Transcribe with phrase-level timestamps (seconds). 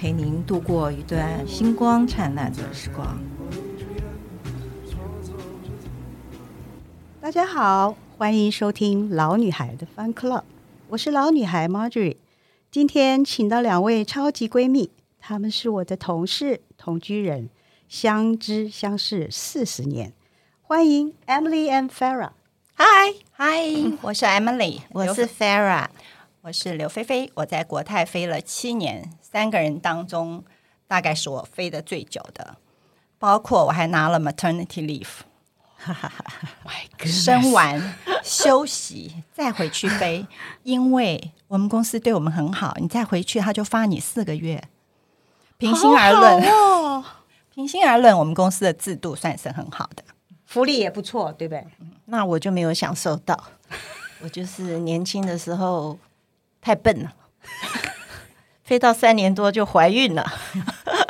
[0.00, 3.20] 陪您度过一段星光灿烂的时光。
[7.20, 10.44] 大家好，欢迎收听老女孩的 Fun Club，
[10.88, 12.16] 我是老女孩 Marjorie。
[12.70, 14.90] 今天请到两位超级闺蜜。
[15.18, 17.50] 她们是我的同事、同居人，
[17.86, 20.14] 相知相识四十年。
[20.62, 22.30] 欢迎 Emily and Farah。
[22.76, 25.88] Hi Hi，我是 Emily，我是 Farah，
[26.40, 27.30] 我是刘菲菲。
[27.34, 30.44] 我在国泰飞了七年，三个人当中，
[30.86, 32.56] 大概是我飞得最久的，
[33.18, 35.08] 包括我还拿了 maternity leave。
[35.82, 36.48] 哈哈哈哈
[37.06, 40.26] 生完休息再回去飞，
[40.62, 44.62] 因为我们公司对我们很好，你再回去他就发你四个月。
[45.56, 47.02] 平心而论，哦、
[47.54, 50.04] 平心而论，我们公司的制度算是很好的，
[50.44, 51.66] 福利也不错，对不对？
[52.04, 53.42] 那我就没有享受到，
[54.20, 55.98] 我就是年轻的时候
[56.60, 57.14] 太笨了，
[58.70, 60.24] 飞到三年多就怀孕了。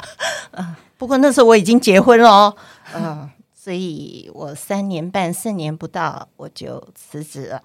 [0.96, 2.56] 不过那时候我已经结婚了哦，
[2.94, 7.60] 嗯，所以我三年半、四年不到我就辞职了。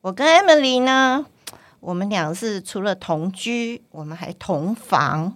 [0.00, 1.26] 我跟 Emily 呢？
[1.80, 5.34] 我们俩是除了同居，我们还同房，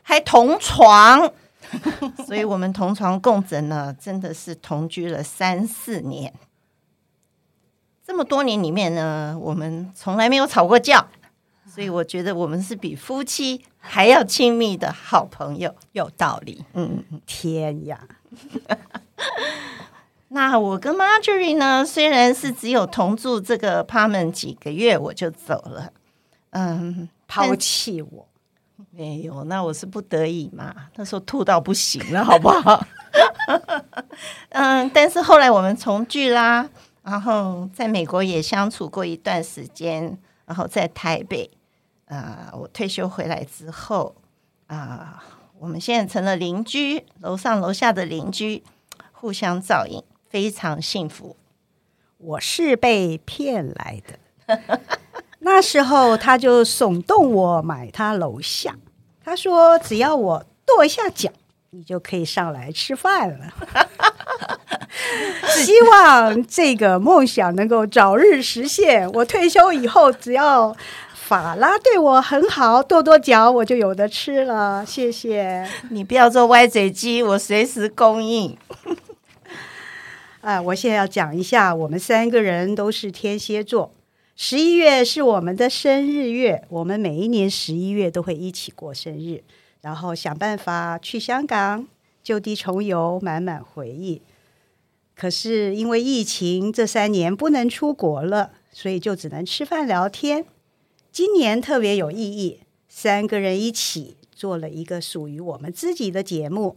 [0.00, 1.30] 还同床，
[2.26, 6.32] 所以我们同床共枕呢，真的是同居了三四年。
[8.06, 11.06] 这么多年里面呢，我们从来没有吵过架，
[11.80, 15.74] 所以我觉得我们是比夫妻还要亲密的好朋友。
[15.92, 17.98] 有道理，嗯，天呀！
[20.28, 25.90] 那我跟 Marjorie 呢，虽然是只有同住这个 apartment 几个月，我就走了，
[26.50, 28.28] 嗯，抛弃我
[28.90, 29.44] 没有？
[29.44, 32.86] 那我是不得已嘛，那时候吐到不行了，好不好？
[34.50, 36.68] 嗯，但是后来我们重聚啦，
[37.02, 41.56] 然后在美国也相处过一段时间，然后在台北，啊、
[42.10, 44.16] 呃，我退休回来之后，
[44.66, 45.22] 啊、
[45.60, 48.64] 我们现在成了邻居，楼上楼下的邻居，
[49.12, 50.02] 互相照应。
[50.28, 51.36] 非常幸福，
[52.18, 54.80] 我是被骗来的。
[55.40, 58.76] 那时候他就耸动我买他楼下，
[59.24, 61.30] 他说只要我跺一下脚，
[61.70, 63.52] 你就可以上来吃饭了。
[65.64, 69.10] 希望这个梦想能够早日实现。
[69.10, 70.76] 我退休以后，只要
[71.30, 74.84] 法拉对我很好，跺跺脚，我就有的吃了。
[74.84, 78.58] 谢谢 你，不要做歪嘴鸡，我随时供应。
[80.42, 83.94] 啊，我现在要讲一下，我们三个人都是天蝎座，
[84.34, 89.44] 十一月是我们的生日月，我们每一年十一月都会一起过生日，
[89.82, 91.86] 然后想办法去香港
[92.24, 94.20] 就地重游，满满回忆。
[95.14, 100.44] 可是因为疫情，这三年不能出国了，所以就只能吃饭聊天。
[101.12, 106.76] 今年特别有意义，三个人一起做了一个属于我们自己的节目，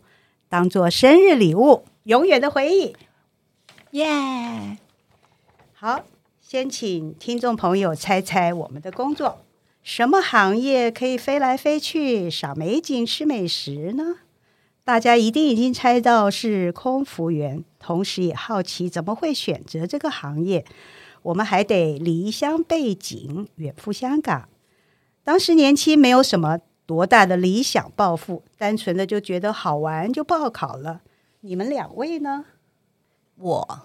[0.49, 2.95] 当做生日礼物，永远的回忆。
[3.91, 4.77] 耶！Yeah.
[5.73, 6.05] 好，
[6.41, 9.45] 先请听众朋友猜猜我们的工作，
[9.83, 14.15] 什么行业可以飞来飞去赏美景、吃美食呢？
[14.83, 20.65] 大家一定已经猜到是空服员，同时也好奇怎么会选择这个行业。
[21.23, 24.47] 我们还得离乡背井，远赴香港。
[25.23, 31.01] 当时年轻，没有什么多大的理想抱负，单纯的就觉得好玩，就报考了。
[31.41, 32.45] 你们两位呢？
[33.35, 33.79] 我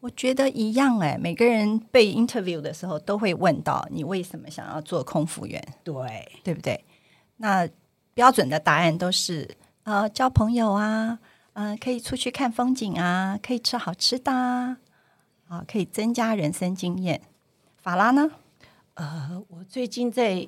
[0.00, 5.94] 我觉得一样哎，每个人被 interview 的时候都会问到你为什么想要做空服员，对
[6.42, 6.84] 对不对？
[7.36, 7.68] 那
[8.14, 11.18] 标准的答案都是呃交朋友啊，
[11.54, 14.78] 嗯、呃，可以出去看风景啊，可以吃好吃的啊，
[15.48, 17.20] 啊，可以增加人生经验。
[17.82, 18.30] 法拉呢？
[18.94, 20.46] 呃，我最近在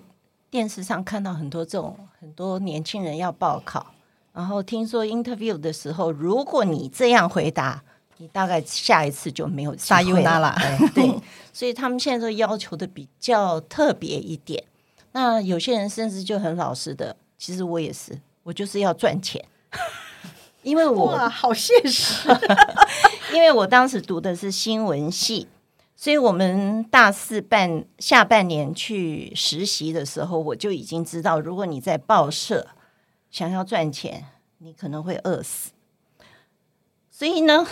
[0.50, 3.94] 电视上看到很多这种很多年轻人要报考，
[4.32, 7.82] 然后听说 interview 的时候，如果你这样回答。
[8.18, 10.56] 你大概下一次就没有机会了。
[10.94, 11.20] 对，
[11.52, 14.64] 所以他们现在都要求的比较特别一点。
[15.12, 19.44] 那有些人甚至就很老实的，其实我也是，我就是要赚钱，
[20.64, 22.26] 因为我好现实。
[23.32, 25.48] 因为我当时读的是新闻系，
[25.96, 32.68] 所以我们大四半下半年去实习的时候，我就已经知道，如果你在报社
[33.30, 34.24] 想要赚钱，
[34.58, 35.72] 你可能会饿死。
[37.10, 37.66] 所以呢，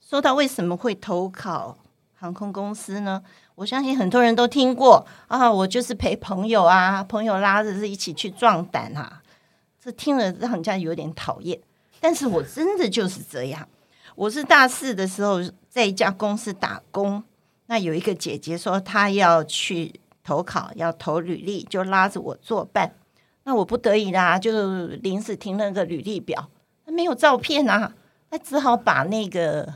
[0.00, 1.76] 说到为什么会投考
[2.14, 3.22] 航空公司呢？
[3.56, 9.22] 我相信很多人都听过啊，我就是陪朋友啊，朋友拉着是一起去壮胆啊，
[9.82, 11.58] 这听了让人家有点讨厌。
[12.00, 13.68] 但是我真的就是这样。
[14.14, 17.22] 我是大四的时候在一家公司打工，
[17.66, 22.94] 那有一个姐姐说她要去投考，要投履历，就拉着我作伴。
[23.42, 26.48] 那我不得已啦，就临时填了个履历表，
[26.86, 27.92] 没有照片啊，
[28.30, 29.74] 那只好把那个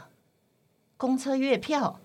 [0.96, 1.98] 公车月票。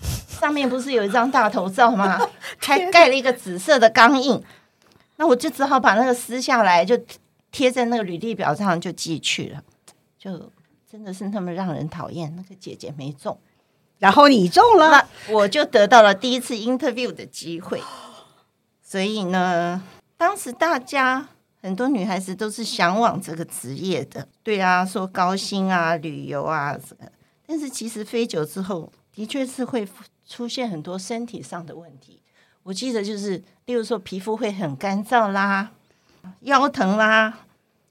[0.00, 2.20] 上面不是有一张大头照吗？
[2.62, 4.40] 还盖了一个紫色的钢印，
[5.16, 6.96] 那我就只好把那个撕下来，就
[7.50, 9.62] 贴在那个履历表上，就寄去了。
[10.16, 10.52] 就
[10.90, 12.34] 真的是那么让人讨厌。
[12.36, 13.38] 那个姐姐没中，
[13.98, 17.82] 然后你中了，我就得到了第一次 interview 的机会。
[18.82, 19.82] 所以呢，
[20.16, 21.28] 当时大家
[21.60, 24.26] 很多女孩子都是向往这个职业的。
[24.42, 26.76] 对啊，说高薪啊，旅游啊，
[27.46, 29.86] 但是其实飞久之后，的确是会。
[30.30, 32.20] 出现很多身体上的问题，
[32.64, 35.70] 我记得就是，例如说皮肤会很干燥啦，
[36.40, 37.46] 腰疼啦，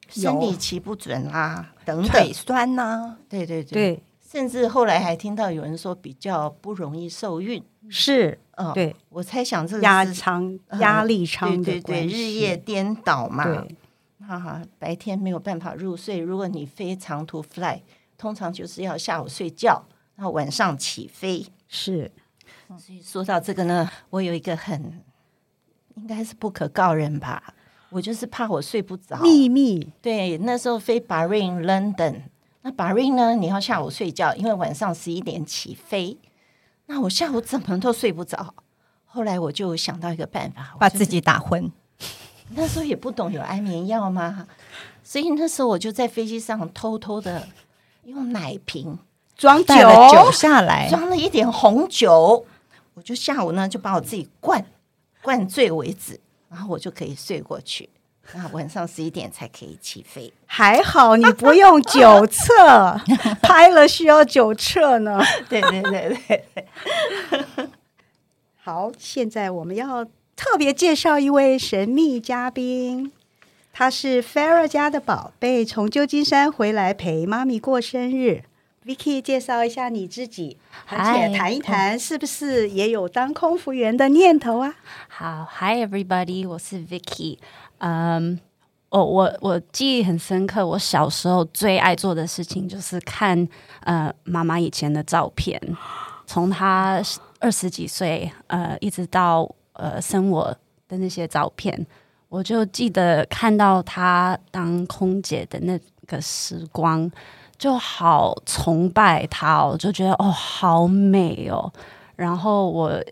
[0.09, 13.75] 生理期不准啦，等等，腿酸呐、啊，对对对，对，甚至后来还听到有人说比较不容易受孕，是，嗯，对，我猜想这个压舱压力舱、嗯，对对对，日夜颠倒嘛，对，
[14.27, 17.81] 哈哈，白天没有办法入睡，如果你飞长途 fly，
[18.17, 19.83] 通常就是要下午睡觉，
[20.15, 22.11] 然后晚上起飞，是。
[22.77, 25.01] 所以说到这个呢，我有一个很
[25.95, 27.53] 应该是不可告人吧，
[27.89, 29.17] 我就是怕我睡不着。
[29.21, 29.91] 秘密。
[30.01, 32.21] 对，那时候飞 Bahrain London，
[32.61, 36.17] 那 Bahrain 呢，你要下午睡觉，因为晚上十一点起飞。
[36.87, 38.53] 那我下午怎么都睡不着。
[39.05, 41.71] 后来我就想到一个办法，把自己打昏。
[42.51, 44.47] 那时候也不懂有安眠药吗？
[45.03, 47.47] 所以那时候我就在飞机上偷偷的
[48.03, 48.97] 用奶瓶
[49.35, 49.75] 装酒，
[50.11, 52.45] 酒下来，装了一点红酒。
[52.93, 54.65] 我就下午呢，就把我自己灌
[55.21, 56.19] 灌醉为止，
[56.49, 57.89] 然后我就可以睡过去。
[58.33, 60.33] 那晚上十一点才可以起飞。
[60.45, 62.99] 还好你不用酒测，
[63.41, 65.21] 拍了需要酒测呢。
[65.47, 67.69] 对对对对。
[68.55, 70.03] 好，现在我们要
[70.35, 73.13] 特别介绍一位神秘嘉宾，
[73.71, 78.43] 他是 Farah 家的宝贝，从旧金山回来陪妈咪过生日。
[78.87, 80.57] Vicky，介绍一下你自己，
[80.87, 84.73] 而且谈一谈是不是也有当空服员的念头啊？
[85.09, 87.37] 好，Hi everybody，我是 Vicky。
[87.79, 88.39] 嗯，
[88.87, 93.45] 我，我我记忆很深刻，我小时候最爱做的事情就是看
[93.81, 95.61] 呃妈妈以前的照片，
[96.25, 97.03] 从她
[97.41, 100.45] 二十几岁呃一直到呃生我
[100.87, 101.85] 的那些照片，
[102.29, 107.11] 我就记得看到她当空姐的那个时光。
[107.57, 111.71] 就好崇拜她哦，就觉得哦好美哦。
[112.15, 113.03] 然后我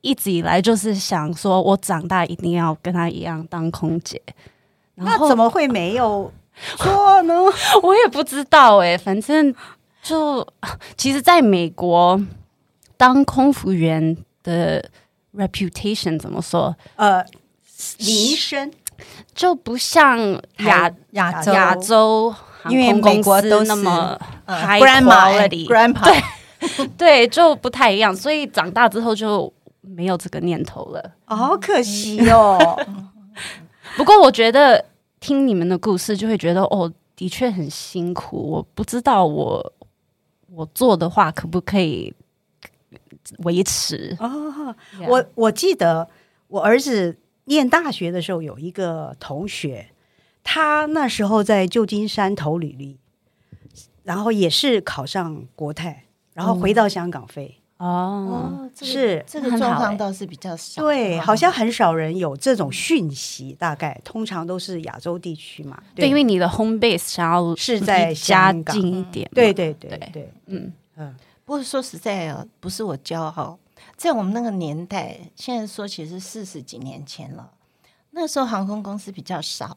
[0.00, 4.20] 一直以来就是想说，我长大一定要跟她一样当空姐。
[4.94, 6.32] 那怎么会没有
[6.76, 7.34] 错呢？
[7.82, 9.54] 我也不知道哎，反正
[10.02, 10.46] 就
[10.96, 12.20] 其实在美国
[12.96, 14.84] 当空服员的
[15.36, 16.74] reputation 怎么说？
[16.96, 17.24] 呃，
[17.98, 18.72] 名声
[19.34, 20.18] 就不像
[20.58, 22.34] 亚亚洲亚洲。
[22.68, 31.12] 因为美国都那么 high quality，对对，就不太一样，所以长大之后就没有这个念头了。
[31.24, 32.58] 好可惜哦。
[33.96, 34.84] 不过我觉得
[35.20, 38.36] 听你们的故事，就会觉得哦，的确很辛苦。
[38.36, 39.72] 我不知道我
[40.52, 42.12] 我做的话可不可以
[43.44, 44.16] 维持。
[44.20, 44.74] 哦，
[45.06, 46.08] 我我记得
[46.48, 49.88] 我儿子念大学的时候，有一个同学。
[50.50, 52.98] 他那时候在旧金山投履历，
[54.02, 57.60] 然后也是考上国泰，然后回到香港飞。
[57.76, 60.80] 哦，哦这个、是这个状况倒是比较少。
[60.80, 63.52] 对，好像很少人有这种讯息。
[63.58, 65.78] 大概通常都是亚洲地区嘛。
[65.94, 69.30] 对，对因为你的 home base 想要是在香港近一点。
[69.34, 71.14] 对对对对，对，嗯嗯。
[71.44, 73.58] 不过说实在啊，不是我骄傲，
[73.98, 77.50] 在我们那个年代，现在说其实四十几年前了，
[78.12, 79.76] 那时候航空公司比较少。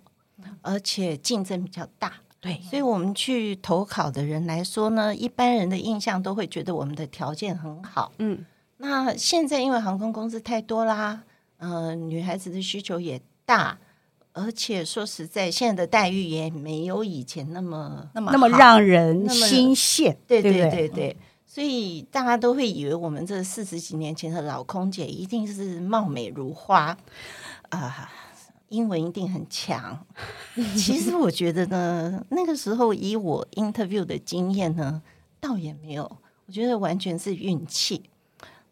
[0.61, 8.11] 而且竞争比较大，对，所以我们去投考的人来说呢，一般人的印象都会觉得我们的条件很好。
[8.17, 8.45] 嗯，
[8.77, 11.23] 那现在因为航空公司太多啦，
[11.57, 13.77] 嗯、呃，女孩子的需求也大，
[14.33, 20.15] 而且说实在，现在的待遇也没有以前那么那么那么让人心羡。
[20.27, 26.97] 对对对对，所以大家都会以为我们这四十几年前的老空姐一定是貌美如花
[27.69, 27.69] 啊。
[27.69, 28.07] 呃
[28.71, 30.05] 英文一定很强，
[30.75, 35.01] 其实我觉得呢，那个时候以我 interview 的经验呢，
[35.41, 36.03] 倒也没有，
[36.45, 38.09] 我觉得完全是运气。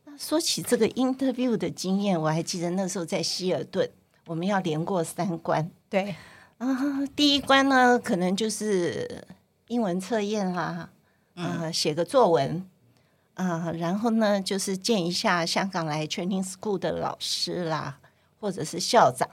[0.06, 3.89] 那说起这个 interview 的经验，我还记得那时候在希尔顿，
[4.25, 5.70] 我们要连过三关。
[5.89, 6.15] 对
[6.60, 9.25] 啊，第一关呢，可能就是
[9.68, 10.89] 英文测验啦，
[11.36, 12.65] 呃，写个作文。
[13.34, 18.00] 啊、呃，然后呢，就是见一下香港来 training school 的老师啦，
[18.39, 19.29] 或者是校长。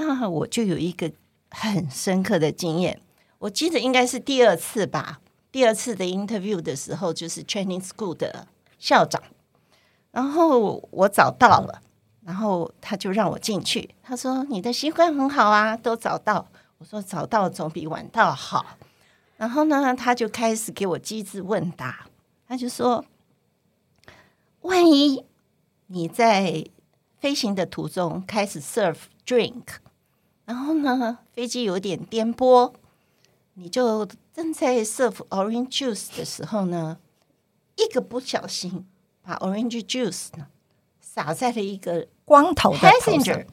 [0.00, 1.10] 那我就有一个
[1.50, 3.00] 很深刻的经验，
[3.38, 5.20] 我记得应该是第二次吧。
[5.52, 8.46] 第二次的 interview 的时候，就是 training school 的
[8.78, 9.22] 校长，
[10.10, 11.82] 然后我找到了，
[12.24, 13.90] 然后他就让我进去。
[14.02, 16.46] 他说：“你的习惯很好啊，都找到。”
[16.78, 18.78] 我说：“找到总比晚到好。”
[19.36, 22.06] 然后呢，他就开始给我机智问答，
[22.46, 23.04] 他就说。
[24.62, 25.24] 万一
[25.86, 26.66] 你在
[27.18, 29.62] 飞行的途中开始 serve drink，
[30.50, 32.72] 然后呢，飞机有点颠簸，
[33.54, 34.04] 你就
[34.34, 36.98] 正在 serve orange juice 的时候呢，
[37.76, 38.84] 一个不小心
[39.22, 40.48] 把 orange juice 呢
[41.00, 43.46] 洒在了一个光头的 passenger，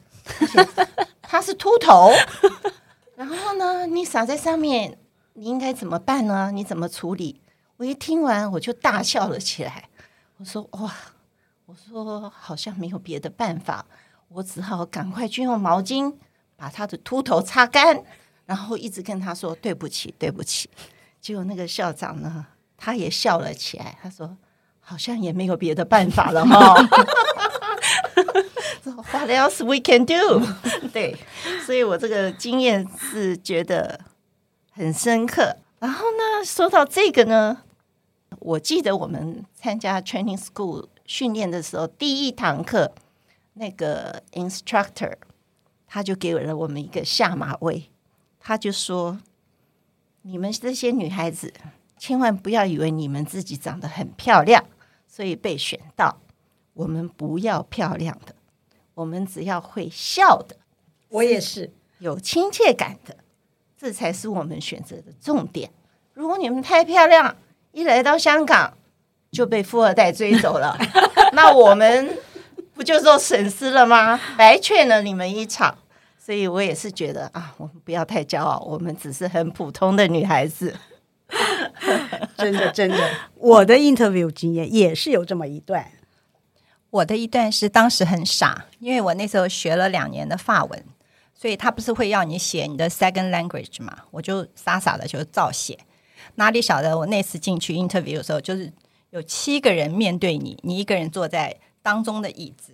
[1.22, 2.10] 他是秃头，
[3.14, 4.98] 然后呢，你洒在上面，
[5.34, 6.50] 你应该怎么办呢？
[6.50, 7.40] 你怎么处理？
[7.76, 9.88] 我一听完，我就大笑了起来。
[10.38, 10.92] 我说哇，
[11.66, 13.86] 我说好像没有别的办法，
[14.30, 16.14] 我只好赶快去用毛巾
[16.58, 18.02] 把他的秃头擦干，
[18.44, 20.68] 然后一直跟他说对不起，对不起。
[21.20, 22.44] 结果那个校长呢，
[22.76, 24.36] 他也笑了起来，他说
[24.80, 26.74] 好像也没有别的办法了哈。
[29.12, 30.44] What else we can do？
[30.92, 31.16] 对，
[31.64, 34.00] 所以我这个经验是觉得
[34.72, 35.56] 很深刻。
[35.78, 37.62] 然后呢，说到这个呢。
[38.40, 42.92] 我记得我们参加 training school 训练的时候，第一堂课
[43.54, 45.14] 那个 instructor
[45.88, 47.90] 他就给了我们一个下马威，
[48.38, 49.18] 他就说
[50.22, 51.52] ：“你们这些女孩子
[51.98, 54.64] 千万不要以为你们自己长得很漂亮，
[55.08, 56.20] 所以被选到。
[56.74, 58.36] 我们不要漂亮的，
[58.94, 60.56] 我们只要会笑的。
[61.08, 63.16] 我也是有亲切感的，
[63.76, 65.72] 这才是我们选择的重点。
[66.14, 67.36] 如果你们太漂亮，
[67.72, 68.76] 一来到香港
[69.32, 70.78] 就被富二代追走了，
[71.34, 72.16] 那我们
[72.78, 74.20] 不就做损失了吗？
[74.36, 75.76] 白劝了你们一场，
[76.16, 80.76] 所以我也是觉得啊，我们不要太骄傲，我们只是很普通的女孩子。
[82.38, 85.90] 真的，真的，我的 interview 经验也是有这么一段。
[86.90, 90.84] 我的一段是当时很傻，因为我那时候学了两年的法文，
[91.34, 95.76] 所以他不是会要你写你的 second language 嘛，我就傻傻的就照写。
[96.36, 96.96] 哪里晓得？
[96.96, 98.72] 我那次进去 interview 的时候，就是
[99.10, 102.72] 有七个人面对你，你一个人坐在当中的椅子，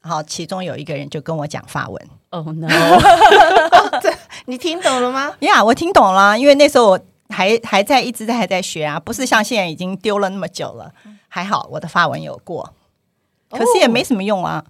[0.00, 2.08] 然后其中有一个人就跟我讲法文。
[2.30, 2.68] Oh no！
[4.00, 4.12] 这
[4.46, 5.34] 你听懂了吗？
[5.40, 10.92] 呀，yeah, 我听懂了，因为那时候我还还在一直在还在学啊，不是像现在已经丢了那么久了。
[11.28, 12.74] 还好我的法文有过，
[13.50, 14.64] 可是也没什么用啊。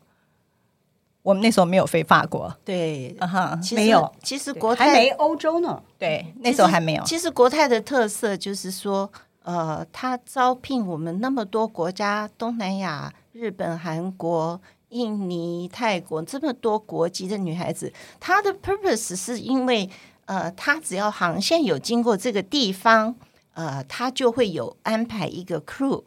[1.23, 4.13] 我们那时候没有飞法国，对，啊哈，没有。
[4.25, 7.05] 其实国泰还没欧洲呢，对，那时候还没有。
[7.05, 9.09] 其实国泰的特色就是说，
[9.45, 19.89] 呃，他招聘我们那么多国家，东南亚、日本、韩国、印尼、泰国这么多国籍的女孩子，她的 purpose 是因为，
[20.27, 23.15] 呃，她只要航线有经过这个地方，
[23.55, 26.03] 呃，她就会有安排一个 crew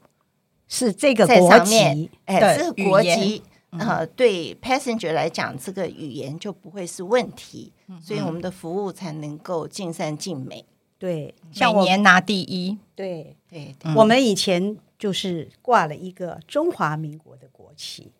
[0.68, 3.44] 是这个国籍，哎，这个国籍。
[3.77, 10.65] 呃，对 passenger 来讲，这个语言就不会是问题，嗯、所以我们的服务才能够尽善尽美。
[11.06, 12.76] 对，像每年拿第一。
[12.96, 13.36] 对。
[13.48, 13.90] 对，对。
[13.92, 18.12] 嗯、我们以前就是挂了一个中华民国的国旗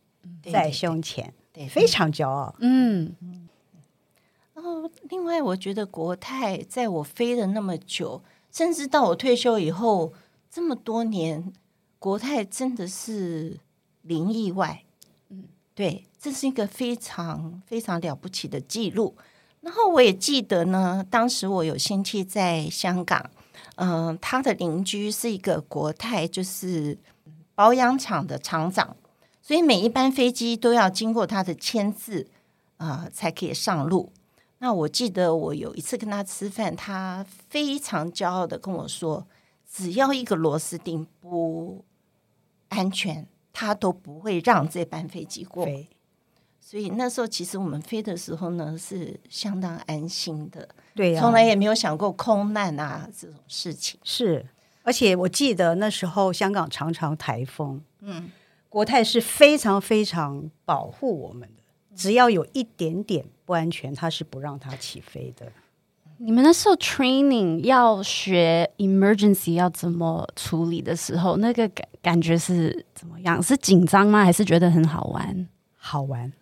[0.44, 2.54] 在胸前，对，对，对，非常骄傲。
[2.60, 3.16] 嗯，
[4.54, 10.14] 然后另外，我觉得国泰在我飞了那么久，甚至到我退休以后
[10.52, 11.52] 这么多年，
[11.98, 13.58] 国泰真的是
[14.04, 14.84] 零意外。
[15.30, 15.46] 嗯。
[15.74, 19.16] 对，这是一个非常非常了不起的记录。
[19.66, 23.32] 然后我也记得呢，当时我有亲戚在香港，
[23.78, 26.96] 嗯、他的邻居是一个国泰，就是
[27.56, 28.96] 保养厂的厂长，
[29.42, 32.28] 所以每一班飞机都要经过他的签字
[32.78, 34.12] 啊、才可以上路。
[34.60, 39.26] 那我记得我有一次跟他吃饭，他非常骄傲的跟我说，
[39.68, 41.84] 只要一个螺丝钉不
[42.70, 43.28] 安全。
[43.58, 45.66] 他都不会让这班飞机过，
[46.68, 54.00] 所以那时候其实我们飞的时候呢是相当安心的，对、啊，从来也没有想过空难啊这种事情。
[54.04, 54.44] 是，
[54.82, 58.32] 而且我记得那时候香港常常台风，嗯，
[58.68, 61.62] 国泰是非常非常保护我们的，
[61.96, 65.46] 只要有一点点不安全，它是不让它起飞的。
[66.18, 73.40] 你们那时候 training 要学 emergency 要怎么处理的时候，那个感感觉是怎么样？
[73.44, 74.24] 是紧张吗？
[74.24, 75.48] 还是觉得很好玩？
[75.88, 76.34] 好玩，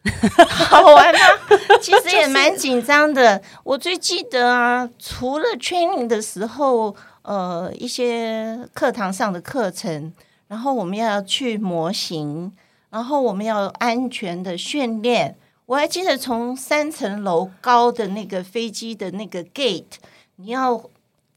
[0.48, 1.20] 好玩吗？
[1.82, 3.42] 其实也蛮紧张的。
[3.66, 10.14] 我最记得啊，除了 training 的时候，呃，一些课堂上的课程，
[10.48, 12.54] 然后我们要去模型，
[12.90, 15.36] 然后我们要安全的训练。
[15.66, 19.98] 我还记得从三层楼高的那个飞机的那个 gate，
[20.38, 20.76] 你要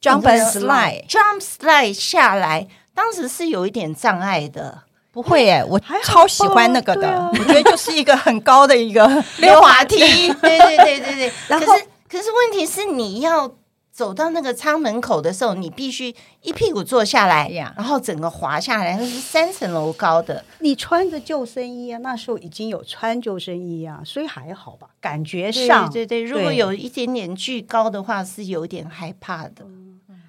[0.01, 4.85] jump and slide，jump slide 下来，当时是有一点障碍的。
[5.17, 9.07] 不会耶，我超喜欢那个的，啊、我觉得就是一个很高的一个
[9.41, 9.97] 溜滑梯。
[10.43, 11.33] 对对对对对。
[11.49, 13.51] 然后可是可是问题是，你要
[13.91, 20.45] 走到那个舱门口的时候，你必须一屁股坐下来，然后整个滑下来，那是三层楼高的。
[20.59, 26.25] 你穿着救生衣啊，那时候已经有穿救生衣啊，所以还好吧，感觉上对对对。
[26.25, 29.65] 如果有一点点巨高的话，是有点害怕的。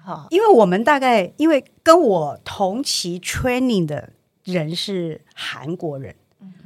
[0.02, 4.08] 好，因为我们大概因为跟我同期 training 的。
[4.52, 6.14] 人是韩国人，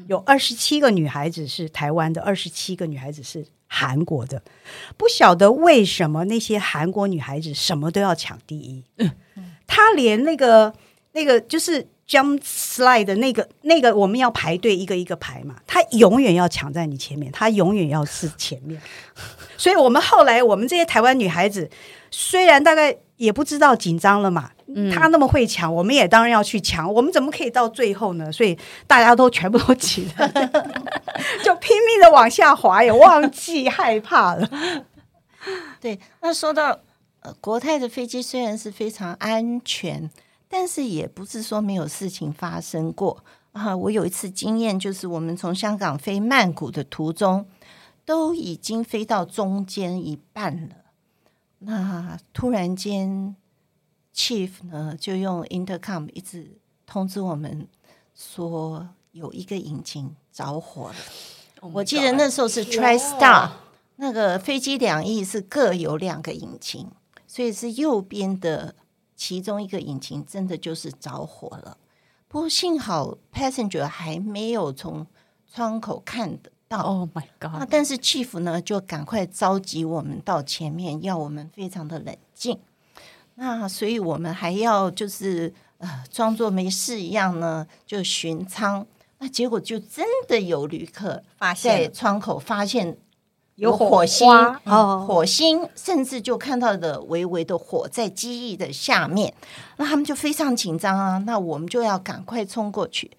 [0.07, 4.43] 有二十七个女孩子是台湾的，二十七个女孩子是韩国的。
[4.97, 8.85] 不晓得为什么那些韩国女孩子什么都要抢第一。
[8.99, 9.11] 嗯，
[9.67, 10.73] 她连那个
[11.13, 18.81] 那个就是 jump slide 的那个那个，我们要排队一个一个排嘛，她永远要抢在你前面，她永远要是前面。
[19.57, 21.71] 所以我们后来我们这些台湾女孩子，
[22.13, 24.53] 虽然大概也不知道紧张了嘛。
[24.91, 26.91] 他那么会抢，我们也当然要去抢。
[26.91, 28.33] 我们怎么可以到最后呢？
[28.33, 30.27] 所以大家都全部都挤了，
[31.45, 34.49] 就拼命的往下滑，也忘记害怕了。
[35.79, 36.79] 对，那说到
[37.21, 40.09] 呃，国泰的飞机虽然是非常安全，
[40.49, 43.77] 但是也不是说没有事情发生过啊。
[43.77, 47.45] 我有一次经验，就是我们从香港飞曼谷的途中，
[48.07, 50.77] 都已经飞到中间一半了，
[51.65, 53.35] 那突然间。
[54.15, 57.67] Chief 呢，就用 intercom 一直通知我们
[58.15, 60.97] 说有一个引擎着火了。
[61.61, 63.53] Oh、我记得那时候是 TriStar，
[63.97, 66.91] 那个飞机两翼是各有两个引擎，
[67.27, 68.75] 所以是右边的
[69.17, 71.79] 其中一个引擎真的就是着火了。
[72.29, 75.07] 不过幸好 passenger 还没有从
[75.51, 76.81] 窗口看得到。
[76.81, 77.69] Oh my god！
[77.71, 82.59] 但是 Chief 呢就赶快召集我们到前面，要我们非常的冷静。
[83.35, 88.87] 那所以我们还要就是呃装作没事一样呢，就巡舱。
[89.19, 92.97] 那结果就真的有旅客发现在窗口发现
[93.55, 94.29] 有火星，
[94.65, 99.33] 哦，火星，甚至就看到的微微的火在机翼的下面。
[99.77, 101.19] 那他们就非常紧张啊。
[101.19, 103.11] 那我们就要赶快冲过去。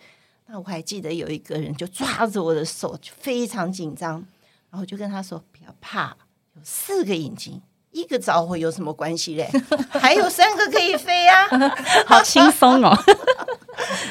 [0.54, 4.24] 那我还记得有一个人就抓着我的手，就非常紧张，
[4.70, 6.16] 然后就跟他说：“不要怕，
[6.56, 9.50] 有四个眼睛。”一个着火有什么关系嘞？
[10.00, 11.48] 还有三个可以飞啊，
[12.06, 12.96] 好轻松哦。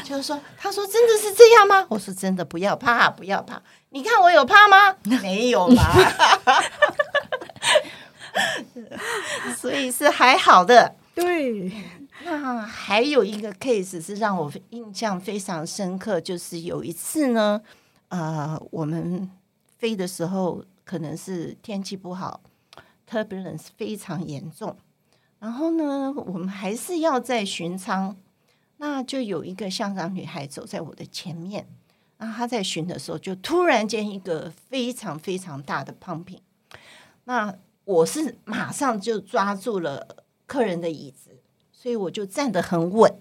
[0.02, 1.86] 就是说，他说真的是这样吗？
[1.88, 3.62] 我说真的，不要怕，不要怕。
[3.90, 4.96] 你看我有怕吗？
[5.04, 5.84] 没有嘛。
[9.56, 10.96] 所以是还好的。
[11.14, 11.70] 对。
[12.24, 17.60] 那还有一个 case 是让我印象非常深刻，就是有一次呢，
[18.08, 19.30] 呃，我们
[19.78, 22.40] 飞的时候可能是天气不好。
[23.10, 24.74] Turbulence 非常严重，
[25.38, 28.16] 然后呢，我们还是要在巡舱，
[28.78, 31.66] 那就有一个香港女孩走在我的前面，
[32.16, 36.40] 然后她在巡的时候，就突然间一个非常非常大的 pumping，
[37.24, 41.31] 那我是马上就抓住了客人的椅子，
[41.82, 43.12] 所以我就站得很稳。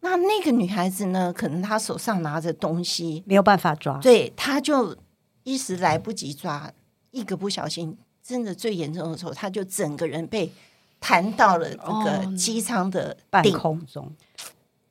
[0.00, 4.96] 那那个女孩子呢，可能她手上拿着东西，没有办法抓，对，她就
[5.44, 6.72] 一时来不及抓，
[7.12, 7.96] 一个不小心。
[8.20, 10.50] 真的最严重的时候，她就整个人被
[10.98, 14.10] 弹到了那个机舱的半空中，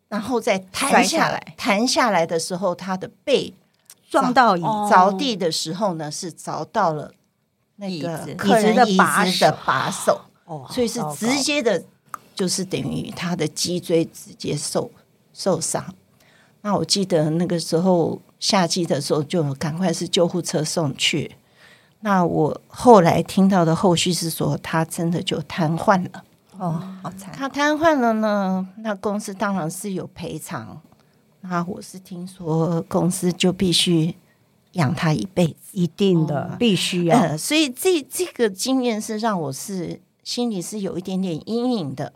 [0.08, 1.54] 然后再弹下来。
[1.58, 3.54] 弹下来的时候，她的背
[4.10, 7.12] 撞到椅着地的时候呢，是着到了
[7.76, 10.22] 那个客人椅子的把手，
[10.70, 11.84] 所以是直接的，
[12.36, 14.90] 就是等于他的脊椎直接受
[15.34, 15.84] 受伤。
[16.62, 21.36] 那我记得那个时候夏季的时候，就赶快是救护车送去。
[22.02, 26.24] 那我后来听到的后续是说，他真的就瘫痪了。
[26.58, 27.34] 哦，好惨！
[27.34, 30.82] 他瘫痪了呢，那公司当然是有赔偿。
[31.42, 34.16] 那我是听说公司就必须
[34.74, 37.38] 养他一辈子，一定的，哦、必须要、呃。
[37.38, 42.14] 所以这这个经验是让我是心里是有一点点阴影的。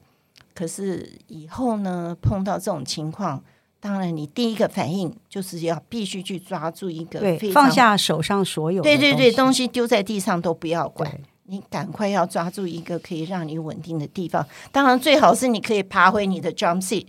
[0.57, 3.43] 可是以后呢，碰到这种情况。
[3.79, 14.43] 当然，你第一个反应就是要必须去抓住一个，对，放下手上所有，对对对，东西丢在地上都不要管，你赶快要抓住一个可以让你稳定的地方。
[14.71, 17.05] 当然，最好是你可以爬回你的 jump seat，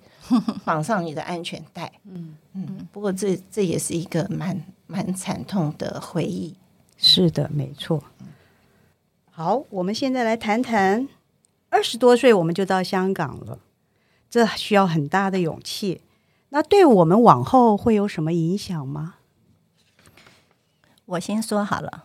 [0.62, 1.90] 绑上你的安全带。
[2.04, 2.86] 嗯嗯。
[2.92, 6.54] 不过这这也是一个蛮蛮惨痛的回忆。
[6.98, 8.04] 是的，没错。
[9.30, 11.08] 好，我们现在来谈谈，
[11.70, 13.58] 二十多岁我们就到香港了，
[14.30, 16.02] 这需要很大的勇气。
[16.50, 19.16] 那对我们往后会有什么影响吗？
[21.04, 22.04] 我先说好了，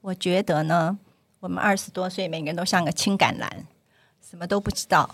[0.00, 0.98] 我觉得呢，
[1.40, 3.48] 我们二十多岁，每个人都像个青橄榄，
[4.22, 5.08] 什么都不知道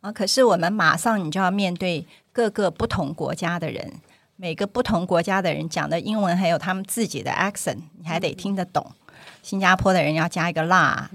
[0.00, 0.10] 啊。
[0.10, 4.00] 可是我们马上你就要面对各个不同国家的人，
[4.36, 8.92] 每个不同国家的人讲的英文还有他们自己的 accent，你还得听得懂。
[9.42, 11.10] 新加坡的人要加一个辣，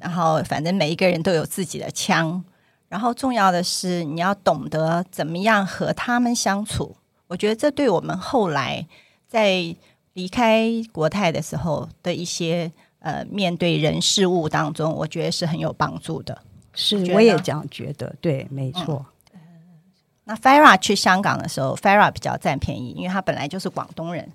[0.00, 2.44] 然后反正每一个人都有自己的腔。
[2.88, 6.96] 然后重要的是，你要懂得怎么样和他们相处。
[7.26, 8.86] 我觉得这对我们后来
[9.26, 9.74] 在
[10.12, 16.40] 离开国泰的时候的一些呃面对人事物当中，我觉得是很有帮助的。
[16.72, 18.14] 是，我也这样觉得。
[18.20, 19.04] 对，没错。
[19.34, 19.40] 嗯，
[20.22, 24.30] 那 Farah 去香港的时候，Farah 比较占便宜，因为他本来就是广东人，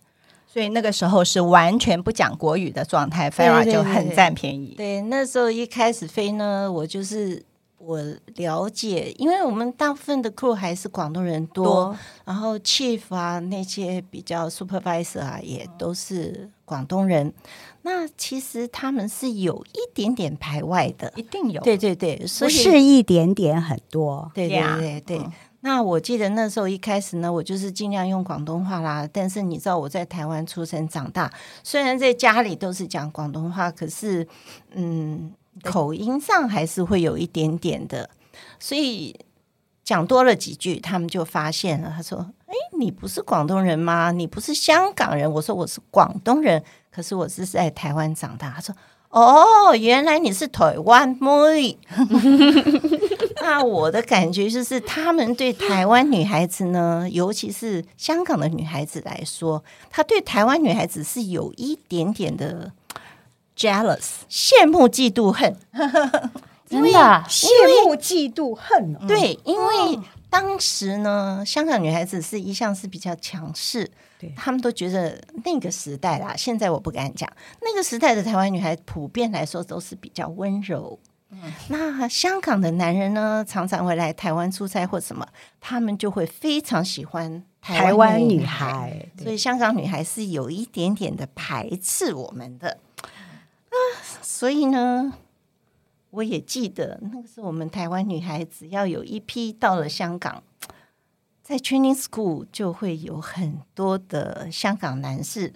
[0.51, 4.73] 所以那个时候是完全不讲国语的状态，Farah 就很占便宜。
[4.75, 7.45] 对，那时候一开始飞呢，我就是。
[7.83, 7.99] 我
[8.35, 17.33] 了解，因为我们大部分的 crew 还是广东人多，多然后 chief 啊那些比较 supervisor 啊也都是广东人。
[17.81, 21.59] 那其实他们是有一点点排外的，一定有。
[21.63, 24.31] 对对对，所以不是一点点很多。
[24.35, 25.17] 对对对对。
[25.17, 25.31] 嗯、
[25.62, 29.08] 那我记得那时候一开始呢，我就是尽量用广东话啦。
[29.12, 31.32] 但是你知道我在台湾出生长大，
[31.63, 34.28] 虽然在家里都是讲广东话，可是
[34.74, 35.34] 嗯。
[35.63, 38.10] 口音上还是会有一点点的，
[38.58, 39.13] 所以
[39.84, 41.91] 讲多了几句，他们就发现了。
[41.93, 44.12] 他说：“哎，你不是广东人吗？
[44.13, 48.74] 你不是香港人？”我说：“我是广东人，可是我是在台湾长大。”他说
[49.12, 51.78] ：“哦，原来你是台湾妹。
[53.41, 62.71] ”那我的感觉就是，他们对台湾女孩子呢，尤其是香港的女孩子来说，她对台湾女孩子是有一点点的。
[63.54, 65.56] jealous，羡慕嫉妒恨，
[66.67, 66.89] 真的
[67.27, 67.49] 羡
[67.84, 68.95] 慕嫉妒恨。
[69.06, 69.99] 对，因为
[70.32, 77.30] 当时呢，香港女孩子是一向是比较强势，对，他们都觉得那个时代啦，现在我不敢讲，
[77.62, 80.97] 那个时代的台湾女孩普遍来说都是比较温柔。
[81.32, 81.39] 嗯，
[81.70, 85.26] 那香港的男人呢，常常会来台湾出差或什么，
[85.60, 92.78] 他们就会非常喜欢台湾女孩，所以香港女孩是有一点点的排斥我们的。
[93.02, 93.76] 啊，
[94.22, 95.13] 所以呢，
[96.10, 100.44] 我也记得那个时候，我们台湾女孩子要有一批到了香港，
[101.41, 105.54] 在 training school 就会有很多的香港男士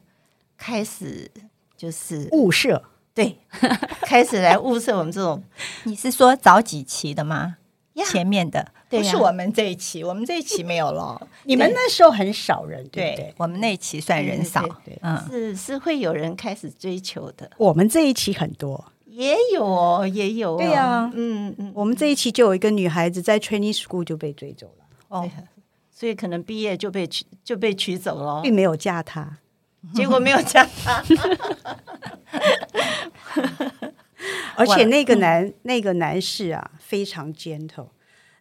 [0.58, 1.30] 开始
[1.76, 2.82] 就是物色，
[3.16, 3.38] 对，
[4.04, 5.42] 开始来物色我们这种。
[5.86, 7.56] 你是说早几期的吗
[7.96, 11.26] ？Yeah, 前面的，对啊，不是我们这一期，我们这一期没有了。
[11.46, 13.26] 你们那时候很少人，对不对？
[13.28, 17.50] 对，我们那一期算人少，对，嗯，是是会有人开始追求的。
[17.58, 25.32] 我们这一期很多，也有哦，也有哦，对呀，啊，嗯嗯，我们这一期就有一个女孩子在 training school 就被追走了，哦，
[25.90, 29.38] 所以可能毕业就被取就被取走了，并没有嫁他，
[29.94, 31.04] 结果没有加他，
[34.56, 37.90] 而且那个男那个男士啊非常 gentle。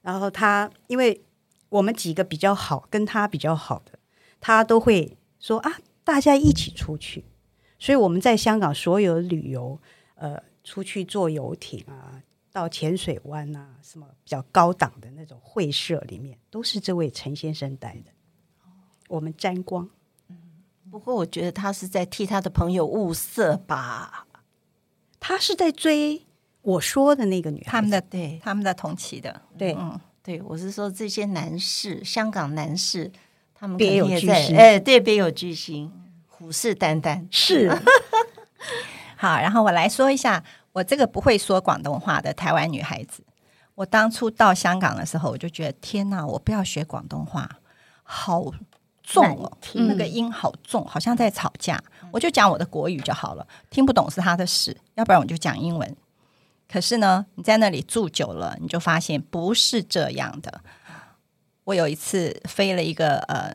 [0.02, 1.24] 然后他，因为
[1.68, 3.98] 我们几个比较好，跟他比较好的，
[4.40, 7.24] 他都会说啊，大家一起出去。
[7.78, 9.80] 所以我们在香港所有旅游，
[10.14, 18.12] 呃，出去坐游艇啊，到浅水湾啊，什么比较高档的那种会社里面，都是这位陈先生带的。
[19.08, 19.88] 我们沾光。
[20.94, 24.26] 嗯，不过我觉得他是在替他的朋友物色吧，
[25.18, 26.22] 他是在追。
[26.62, 33.10] 我说的那个女孩，他们的对，他们的同期的，对，嗯，对，我是说这些男士，香港男士，
[33.54, 35.92] 他们别有居心，哎，对，别有居心，
[36.26, 37.68] 虎视眈眈，是。
[39.16, 43.22] 好，然后我来说一下，我这个不会说广东话的台湾女孩子，
[43.74, 47.58] 我当初到香港的时候，我就觉得天哪，我不要学广东话，
[48.02, 48.44] 好
[49.04, 55.96] 重哦，听那个音好重，好像在吵架，我就讲我的国语就好了，听不懂是他的事，要不然我就讲英文。
[56.66, 60.62] 可是呢，你在那里住久了，你就发现不是这样的。
[61.64, 63.54] 我有一次飞了一个呃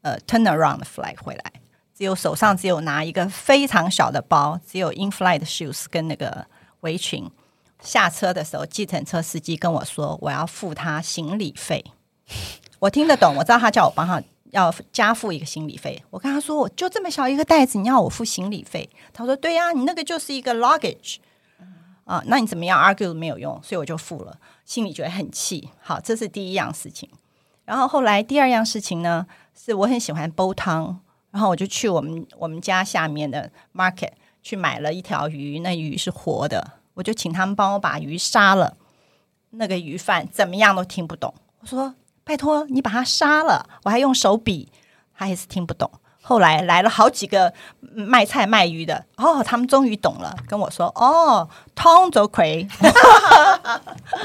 [0.00, 1.52] 呃 turnaround flight 回来，
[1.94, 6.46] 只有手上只有拿一个非常小的包，只有 in flight shoes 跟那个
[6.80, 7.30] 围裙。
[7.80, 11.84] 下车的时候，计程车司机跟我说我要付他行李费。
[12.78, 14.20] 我听得懂，我知道他叫我帮他
[14.56, 16.02] 要加付一个行李费。
[16.10, 18.88] 我跟他说，我就这么小一个袋子，你要我付行李费？
[19.12, 21.16] 他说对呀，你那个就是一个 luggage。
[22.04, 25.70] 啊，那你怎么样 argue 没有用，所以我就付了，心里觉得很气。
[25.80, 27.10] 好，这是第一样事情。
[27.64, 31.00] 然后后来第二样事情呢，是我很喜欢煲汤，
[31.32, 38.76] 然后我就去我们我们家下面的 market 去买了一条鱼，那鱼是活的，我就请他们帮我把鱼杀了。
[39.50, 41.92] 那个鱼贩怎么样都听不懂，我说
[42.26, 44.68] 拜托你把他杀了，我还用手比，
[45.16, 45.88] 他还是听不懂。
[46.20, 47.54] 后来来了好几个
[47.94, 52.66] 卖菜卖鱼的，哦，他们终于懂了，跟我说：“哦，汤走葵。”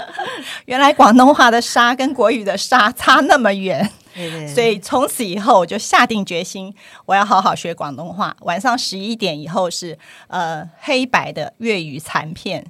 [0.65, 6.73] 原来广东话的“杀”跟国语的“杀”差那么远，对对对，所以从此以后我就下定决心，
[7.05, 8.35] 我要好好学广东话。
[8.39, 9.95] 晚上十一点以后是
[10.27, 12.65] 呃黑白的粤语残片，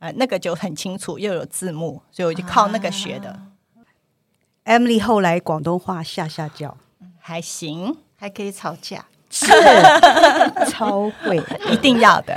[0.00, 3.30] 呃那个就很清楚，又有字幕，所以我就靠那个学的。
[3.30, 3.40] 啊、
[4.66, 6.76] Emily 后来广东话下下叫
[7.18, 7.96] 还行。
[8.18, 9.46] 还可以吵架，是
[10.72, 11.36] 超会，
[11.70, 12.34] 一定要的。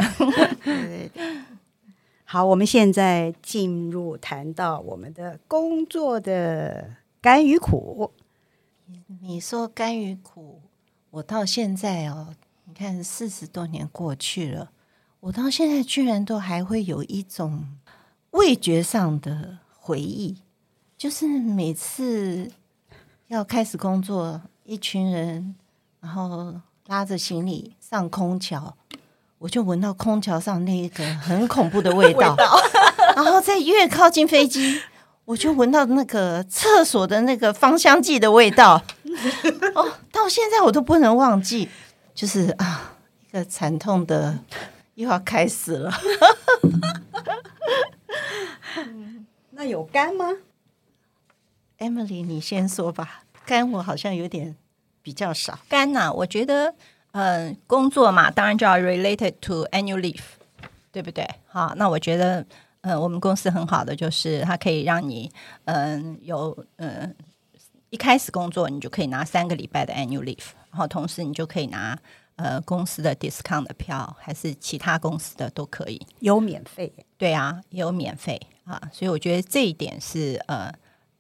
[2.26, 8.12] 好，我们现在进入谈到我们的工作的甘与苦。
[9.22, 10.62] 你说甘与苦，
[11.12, 14.72] 我到现在哦，你看四十多年过去了，
[15.22, 17.70] 我到现在居然都还会有一种
[18.32, 20.42] 味觉上的回忆，
[21.00, 22.52] 就是每次
[23.30, 25.56] 要开始工作，一群人。
[26.02, 26.54] 然后
[26.88, 28.74] 拉着行李上空桥，
[29.38, 32.32] 我就闻到空桥上那一个很恐怖的味道。
[32.32, 32.60] 味道
[33.16, 34.82] 然后再越靠近飞机，
[35.26, 38.84] 我就闻到那个厕所的那个芳香剂的味道。
[39.76, 41.70] 哦，到现在我都不能忘记，
[42.14, 44.40] 就是啊，一个惨痛的
[44.96, 45.92] 又要开始了。
[49.52, 50.26] 那有干吗
[51.80, 53.24] ？Emily，你先说吧。
[53.46, 54.56] 肝我好像有点。
[55.02, 56.76] 比较少肝呐、啊，我觉得，
[57.14, 60.20] 嗯、呃，工作嘛，当然就要 related to annual leave，
[60.92, 61.26] 对不对？
[61.48, 62.42] 好，那我觉得，
[62.82, 65.32] 嗯、呃，我们公司很好的就是它可以让你，
[65.66, 67.14] 嗯、呃，有，嗯、呃，
[67.90, 71.98] 一开始工作你就可以拿三个礼拜的 annual leave，然后同时你就可以拿，
[72.36, 80.72] 呃，公司的 discount 的票，还是其他公司的都可以，有免费，对啊，有免费啊，所以我觉得这一点是，呃。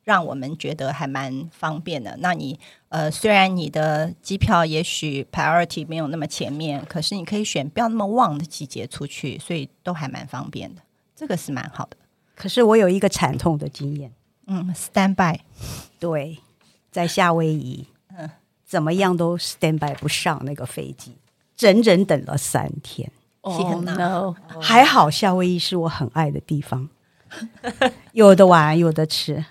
[0.09, 2.17] 让我们觉得还蛮方便的。
[2.19, 10.81] 那你呃，虽然你的机票也许 priority 没有那么前面，可是你可以选不要那么旺的季节出去，所以都还蛮方便的。
[11.15, 11.97] 这个是蛮好的。
[12.35, 14.11] 可是我有一个惨痛的经验，
[14.47, 15.39] 嗯，stand by，
[15.99, 16.39] 对，
[16.89, 17.85] 在夏威夷，
[18.17, 18.27] 嗯，
[18.65, 21.15] 怎么样都 stand by 不上那个飞机，
[21.55, 23.11] 整整等了三天。
[23.41, 24.33] Oh no！
[24.59, 26.89] 还好夏威夷是我很爱的地方，
[28.13, 29.45] 有的玩，有的吃。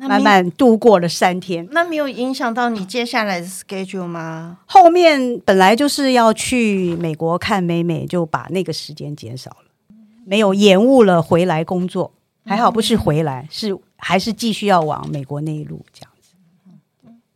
[0.00, 4.58] 慢慢度过了三天，那没有影响到你接下来的 schedule 吗？
[4.66, 12.12] 后面本来就是要去美国看美美，就把那个时间减少了，没有延误了回来工作。
[12.44, 16.30] 还好不是回来，是还是继续要往美国那一路这样子。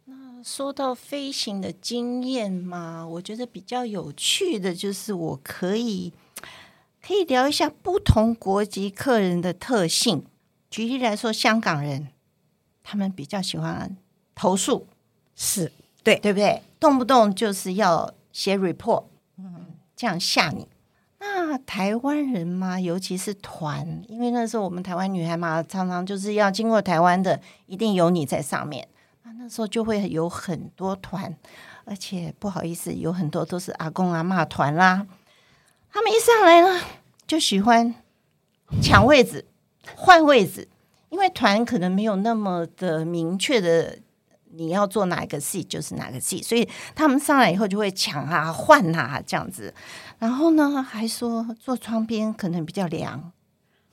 [0.07, 6.13] 那说到飞行的经验嘛，我觉得比较有趣的就是我可以
[7.07, 10.25] 可以聊一下不同国籍客人的特性。
[10.71, 12.09] 举例来说，香港人。
[12.83, 13.97] 他们比较喜欢
[14.35, 14.87] 投诉，
[15.35, 16.63] 是对对不对？
[16.81, 19.05] 动不动就是要写 report，
[19.39, 20.69] 嗯，这样吓你。
[21.19, 28.89] 那台湾人嘛，尤其是团，因为那时候我们台湾女孩嘛，常常就是要经过台湾的，一定有你在上面。
[29.23, 31.33] 那那时候就会有很多团，
[31.85, 35.07] 而且不好意思，有很多都是阿公阿妈团啦。
[35.93, 36.81] 他们一上来呢，
[37.27, 37.95] 就喜欢
[38.83, 39.47] 抢位置、
[39.95, 40.69] 换位置。
[41.13, 43.99] 因为团可能没有那么的明确的，
[44.53, 49.75] 你要做哪一个戏就是哪个戏，所以他们上来以后就会抢啊、换啊这样子。
[50.19, 53.31] 然后呢，还说坐窗边可能比较凉，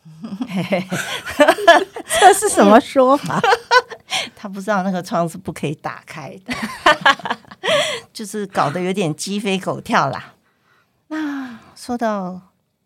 [2.21, 3.41] 这是什么说法？
[4.34, 6.53] 他不知道那个窗是不可以打开的，
[8.13, 10.36] 就是搞得有点鸡飞狗跳啦。
[11.10, 12.39] 那说到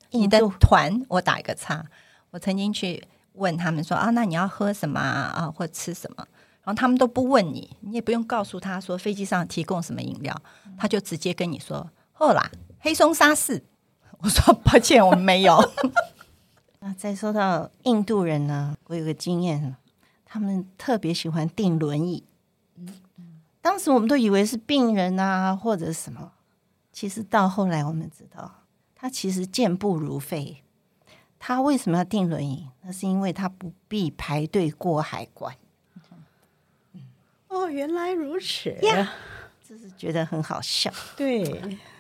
[0.10, 1.86] 你的团，我打一个叉，
[2.32, 3.04] 我曾经去。
[3.34, 6.26] 问他们说啊，那你要喝什么啊，或吃什么？
[6.63, 10.34] 然后他们都不问你，你也不用告诉他说飞机上提供什么饮料，
[10.78, 13.63] 他就直接跟你说：“好啦，黑松沙士。
[14.19, 15.58] ”我说：“抱歉，我们没有。
[16.80, 19.76] ”那再说到印度人呢，我有个经验，
[20.24, 22.24] 他们特别喜欢订轮椅。
[23.62, 26.32] 当时我们都以为是病人啊，或者什么，
[26.93, 28.63] 其实到后来我们知道，
[28.96, 30.63] 他其实健步如飞。
[31.45, 32.69] 他为什么要订轮椅？
[32.84, 35.53] 那是因为他不必排队过海关。
[37.49, 39.12] 哦，原来如此呀！
[39.67, 40.89] 这是觉得很好笑。
[41.17, 41.43] 对，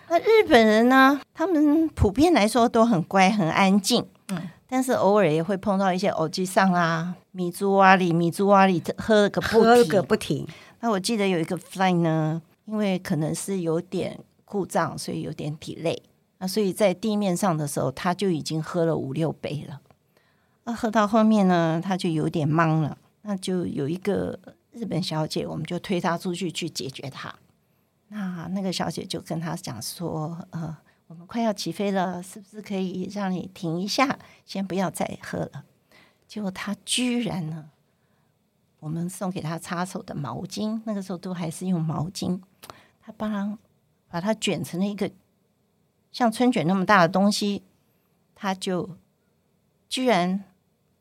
[0.07, 1.19] 那日本人呢？
[1.33, 4.07] 他们普遍来说都很乖、很安静。
[4.29, 10.47] 嗯，但是偶尔也会碰到一些偶机上啦，米珠瓦里，米珠瓦里喝个不喝个不停。
[10.79, 15.99] 那我记得有一个 flight 呢，因为可能是有点故障，所以有点 delay。
[16.47, 19.81] 所以在地面上的时候，他就已经喝了五六杯了。
[20.63, 22.97] 那喝到后面呢，他就有点懵了。
[23.21, 24.39] 那就有一个
[24.71, 27.33] 日本小姐，我们就推他出去去解决他。
[28.09, 30.77] 那那个小姐就跟他讲说：“呃。”
[31.07, 35.63] 我们快要起飞了，是不是可以让你停一下，先不要再喝了？
[36.27, 37.69] 结果他居然呢，
[38.79, 42.41] 我们送给他擦手的毛巾，那个时候都还是用毛巾，
[42.99, 43.55] 他帮
[44.07, 45.11] 把它卷成了一个
[46.13, 47.63] 像春卷那么大的东西，
[48.33, 48.97] 他就
[49.89, 50.45] 居然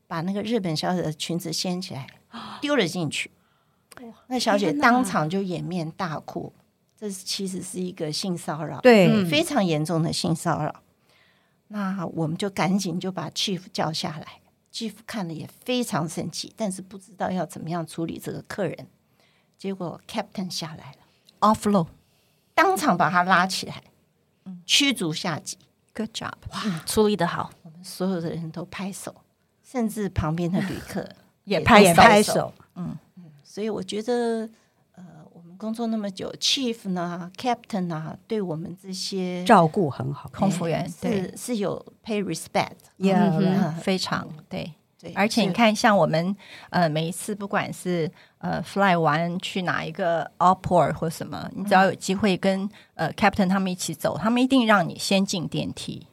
[0.08, 2.06] 把那个日本小姐的裙子掀起来
[2.60, 3.30] 丢了进去，
[4.26, 6.52] 那小姐当场就掩面大哭。
[6.98, 10.82] 这其实是一个性骚扰，对，非常严重的性骚扰。
[11.68, 14.40] 那我们就赶紧就把 chief 叫下来
[14.72, 18.86] ，chief 看了也非常生气，但是不知道要怎么样处理这个客人。
[19.58, 20.98] 结果 captain 下来了
[21.40, 21.88] ，offload，
[22.54, 23.82] 当场把他拉起来，
[24.66, 25.58] 驱逐下级。
[25.94, 29.14] Good job，哇，处理的好，我们所有的人都拍手，
[29.62, 31.08] 甚至旁边的旅客
[31.44, 32.52] 也拍也拍手。
[32.74, 34.48] 嗯嗯，所以我觉得。
[34.94, 42.76] 呃，我们工作那么久，Chief 呢，Captain 啊，对我们这些照顾很好，空服员是是有 pay respect，
[43.80, 45.12] 非常对对。
[45.14, 46.34] 而且你看，像我们
[46.70, 56.06] 呃每一次不管是呃 fly 完去哪一个 airport 或什么，你只要有机会跟呃 Captain 他们一起走，他们一定让你先进电梯，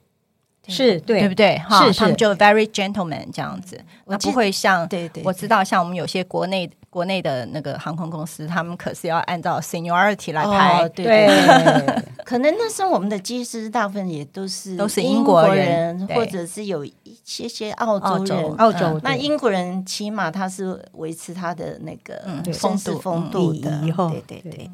[0.68, 1.58] 是对对不对？
[1.60, 6.70] 哈，他们就 very gentleman 这样子，那不会像对对，我知道像我们有些国内。
[6.90, 18.56] 国内的那个航空公司，他们可是要按照 seniority 来排，哦、对，对，对 可能那时候我们的机师大部分也都是都是英国人，或者是有一些些澳洲人。
[18.56, 22.16] 澳洲、嗯、那英国人起码他是维持他的那个
[22.54, 23.82] 风度风度的。
[23.84, 24.52] 以后，对对。
[24.52, 24.72] 对，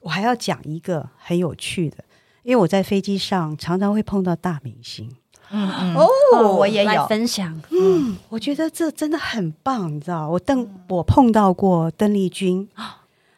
[0.00, 1.98] 我还要讲一个很有趣的，
[2.44, 5.10] 因为我在飞机上常常会碰到大明星。
[5.50, 7.06] 嗯嗯哦，我也有。
[7.06, 7.58] 分享。
[7.70, 10.28] 嗯，我觉得这真的很棒，你知道？
[10.28, 12.68] 我邓我碰到过邓丽君、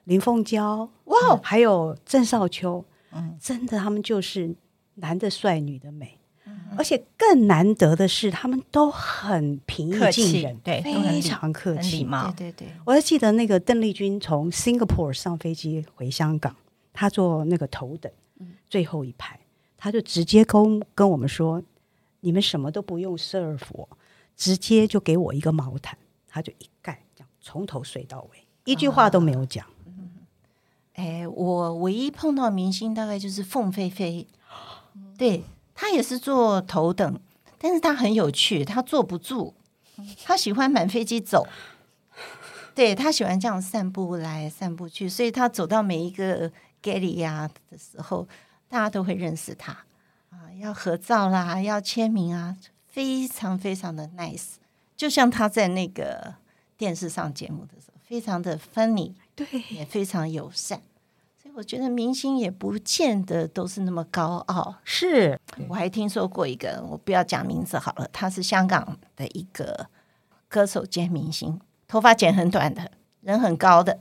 [0.05, 4.53] 林凤娇，哇，还有郑少秋，嗯，真的，他们就是
[4.97, 6.19] 男的帅，女的美，
[6.77, 12.33] 而且更难得的是，他们都很平易近人，对，非常客气，礼貌。
[12.37, 16.57] 对对对，我还记得那个邓丽君从 Singapore 上飞机回香港，
[16.93, 18.11] 她坐那个头等
[18.69, 19.39] 最后一排，
[19.79, 21.63] 她就直接跟跟我们说。
[22.21, 23.89] 你们什么都不用 serve 我，
[24.37, 25.97] 直接就给我一个毛毯，
[26.29, 29.67] 他就一盖，这样从头睡到尾，一句话都没有讲。
[30.95, 34.27] 哎、啊，我唯一碰到明星大概就是凤飞飞，
[35.17, 37.21] 对，他也是坐头等，
[37.59, 39.55] 但是他很有趣，他坐不住，
[40.25, 41.47] 他喜欢满飞机走，
[42.75, 46.51] 对，他喜欢这样散步来散步去，所以他走到每一个
[46.83, 48.29] galley 呀的时候，
[48.69, 49.85] 大家都会认识他。
[50.59, 54.55] 要合照啦，要签名啊，非常非常的 nice，
[54.97, 56.35] 就像他在那个
[56.77, 60.81] 电视上节目的时候，非常的 funny，对，也非常友善。
[61.41, 64.77] 所以我觉得明星也不见得都是那么高傲。
[64.85, 69.87] 是，我还听说过一个，我不要讲名字好了，他是香港的一个
[70.49, 71.59] 歌手兼明星，
[71.89, 72.91] 头发剪很短的，
[73.23, 73.99] 人很高的。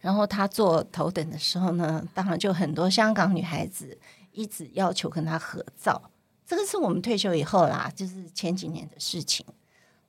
[0.00, 3.98] 然后他坐头等的时候呢，当然就很多香港女孩子。
[4.34, 6.10] 一直要求跟他合照，
[6.46, 9.46] 这个是我们退休以后啦，就是前几年的事情。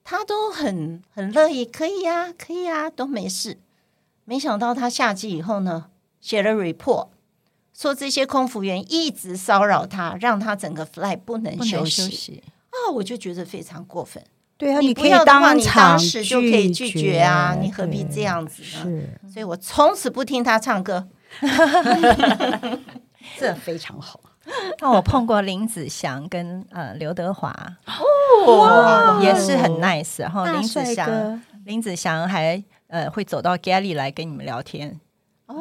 [0.04, 3.58] 他都很很乐意，可以呀、啊，可以呀、啊，都没事。
[4.24, 5.86] 没想到他下机以后呢，
[6.22, 7.08] 写了 report，
[7.74, 12.44] 说这些空服员一直骚扰他，让他整个 flight 不能休息。
[12.70, 14.24] 啊，我就觉得非常过分。
[14.58, 18.68] 对啊，你不要的话，你当时就可以拒绝啊，你何必这样子呢？
[18.84, 21.08] 是，所以我从此不听他唱歌。
[23.38, 24.20] 这非常好。
[24.80, 27.52] 那我碰过林子祥跟呃刘德华，
[28.46, 30.22] 哦，也是很 nice。
[30.22, 35.00] 然后林子祥，林子祥还呃会走到 galley 来跟你们聊天，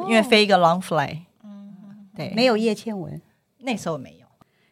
[0.07, 1.21] 因为飞一个 long flight。
[1.43, 3.19] 嗯，对，没有叶倩文，
[3.59, 4.27] 那时候没有。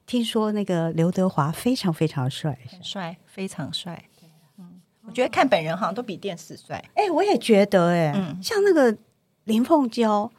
[0.06, 4.04] 听说那个刘德华非常非常帅，很帅，非常帅。
[4.60, 6.84] 嗯，我觉得看本人好像都比电视帅。
[6.94, 8.14] 哎，我也觉得，哎，
[8.44, 8.96] 像那个
[9.46, 10.32] 林凤娇，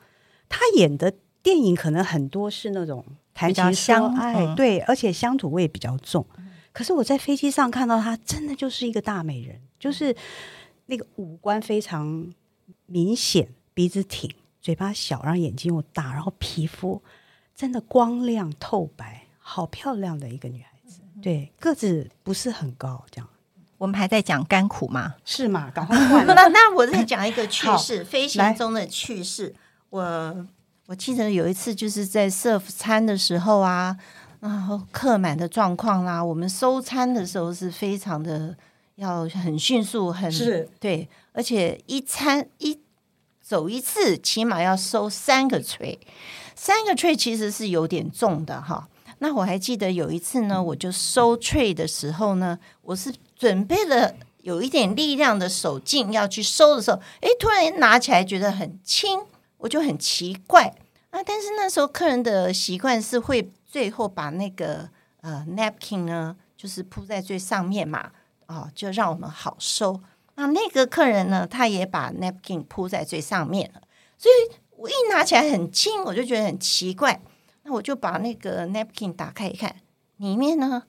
[0.48, 1.12] 她演的。
[1.44, 6.26] 电影可能很多是那种谈情相爱，嗯、对，而且乡土味比较重。
[6.38, 10.16] 嗯、可是我在飞机上看到她，真的就是一个大美人，就是
[10.86, 12.32] 那个五官非常
[12.86, 14.28] 明显，鼻子挺，
[14.60, 17.02] 嘴巴小，然后眼睛又大，然后皮肤
[17.54, 21.02] 真的光亮透白，好漂亮的一个女孩子。
[21.20, 23.28] 对，个子不是很高，这样。
[23.76, 25.16] 我们还在讲甘苦吗？
[25.26, 25.70] 是吗？
[25.74, 26.24] 赶快换。
[26.26, 29.54] 那那我再讲一个 趣事，飞行中的趣事。
[29.90, 30.46] 我
[30.86, 33.96] 我记得有一次就是在 serve 餐的时候啊，
[34.40, 38.54] 然后客满的状况啦，我们收餐的时候是非常的
[38.96, 42.78] 要很迅速，很是对，而且一餐一
[43.40, 45.96] 走一次，起码要收三个 tray，
[46.54, 48.86] 三个 tray 其实是有点重的哈。
[49.20, 59.20] 那我还记得有一次呢，我就收 tray 的时候呢，我是准备了有一点力量的手劲要去收的时候，哎，突然拿起来觉得很轻，
[59.58, 60.74] 我就很奇怪
[61.10, 61.22] 啊。
[61.24, 64.88] 但是那时候客人的习惯是会最后把那个
[65.20, 68.10] 呃 napkin 呢，就是铺在最上面嘛，
[68.46, 70.00] 哦，就让我们好收。
[70.36, 73.82] 那那个客人呢，他也把 napkin 铺在最上面了，
[74.18, 77.20] 所以我一拿起来很轻，我就觉得很奇怪。
[77.62, 79.76] 那我就把那个 napkin 打开一看，
[80.16, 80.82] 里面呢，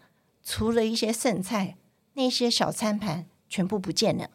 [0.44, 1.78] 除了一些剩菜，
[2.14, 4.30] 那些小餐盘全部不见了，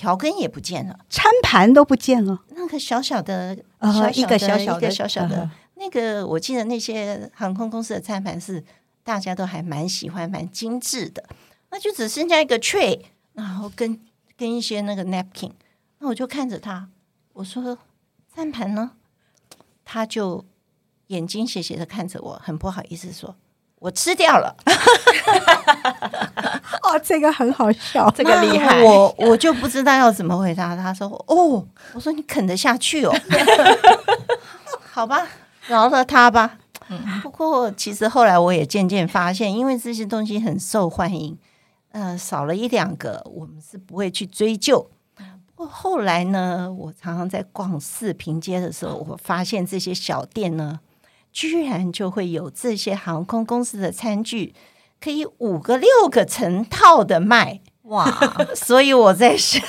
[0.00, 2.40] 调羹也不见了，餐盘都不见了。
[2.56, 8.64] 那个小小的，呃、小小的一个小小的，小小的，呃、那个我记得那些航空公司的餐盘是
[9.04, 11.22] 大家都还蛮喜欢、蛮精致的。
[11.68, 13.02] 那就只剩下一个 tray，
[13.34, 14.00] 然后跟
[14.38, 15.52] 跟一些那个 napkin。
[15.98, 16.88] 那我就看着他，
[17.34, 17.76] 我说
[18.34, 18.92] 餐盘呢？
[19.84, 20.46] 他就。
[21.08, 23.34] 眼睛斜斜的看着我，很不好意思说
[23.80, 24.56] ：“我吃掉了。”
[26.90, 28.82] 哦，这个很好笑，这个厉害。
[28.82, 30.74] 我我就不知道要怎么回答。
[30.74, 33.14] 他说：“哦，我说你啃得下去哦，
[34.90, 35.26] 好吧，
[35.68, 36.58] 饶了他吧。”
[37.22, 41.38] 不过其实后来我也渐渐发现，因为这些东西很受欢迎，
[41.92, 44.90] 呃，少了一两个，我们是不会去追究。
[45.54, 50.80] 不过后来呢，我常常在逛四平街的时候，我发现这些小店呢。
[51.32, 54.52] 居然就会有这些航空公司的餐具，
[55.02, 58.06] 可以五个六个成套的卖哇！
[58.54, 59.62] 所以我在想，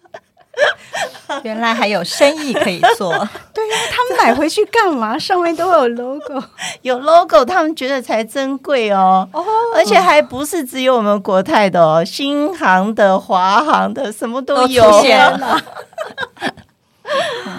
[1.44, 3.12] 原来还有生意可以做。
[3.54, 5.18] 对呀、啊，他们买回去干嘛？
[5.18, 6.42] 上面都有 logo，
[6.82, 9.28] 有 logo，他们觉得才珍贵哦。
[9.32, 9.44] 哦，
[9.76, 14.82] 而且还不是只有我们国泰的哦，新航的、华航的，什么都有。
[14.82, 15.60] 都出现了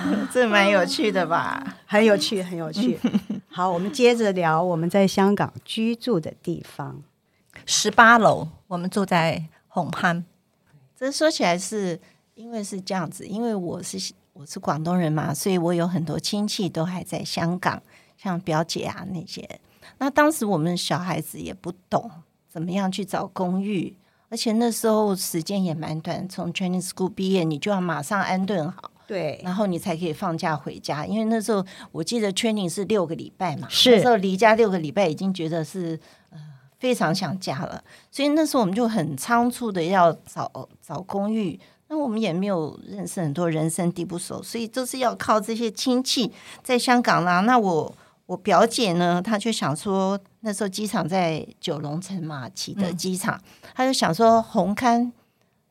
[0.05, 1.77] 嗯、 这蛮有趣的吧？
[1.85, 2.99] 很有趣，很有趣。
[3.49, 7.01] 好，我们接着聊我们在香港居住的地方。
[7.65, 10.23] 十八楼，我们住在红磡。
[10.97, 11.99] 这说起来是
[12.35, 17.81] 因为是这样子，因为我是我是广东人嘛，所以我有很多亲戚都还在香港，
[18.17, 19.59] 像表姐啊那些。
[19.97, 22.09] 那当时我们小孩子也不懂
[22.49, 23.95] 怎么样去找公寓，
[24.29, 28.89] 而且那时候时间也蛮短，从 training school 毕业，你就要马上安顿好。
[29.11, 35.99] 对，然后你才可以放假回家，因为那时候我记得 training 是六个礼拜嘛，是那时候离家六个礼拜已经觉得是
[36.29, 36.39] 呃
[36.79, 40.49] 非常想家了，所以那时候我们就很仓促的要找
[40.81, 41.59] 找公寓，
[41.89, 46.31] 那我们也没有认识很多人生地不熟，所以都是要靠这些亲戚
[46.63, 47.41] 在香港啦。
[47.41, 47.93] 那我
[48.27, 55.11] 我表姐呢，她就想说那时候机场在九龙城嘛，启德机场，嗯、她就想说红磡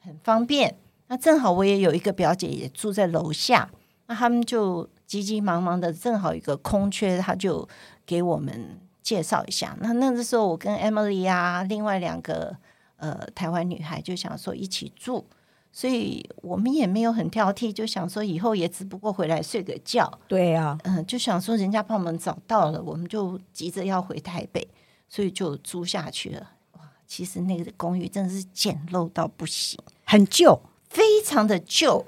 [0.00, 0.76] 很方便。
[1.10, 3.68] 那正好我也有一个表姐也住在楼下，
[4.06, 7.68] 那他们就急急忙忙的，正好一个空缺，他就
[8.06, 9.76] 给我们介绍一下。
[9.80, 12.56] 那那个时候我跟 Emily 啊，另外两个
[12.94, 15.26] 呃台湾女孩就想说一起住，
[15.72, 20.08] 所以我们也没有很挑剔，就想说以后也只不过回来睡个觉。
[20.28, 24.64] 对呀、啊，嗯，就想说人家帮我们找到了，我们就急着要回台北，
[25.08, 26.52] 所以就租下去了。
[26.74, 30.56] 哇，其实那个公寓真的是简陋到不行，很旧。
[30.90, 32.04] 非常的旧，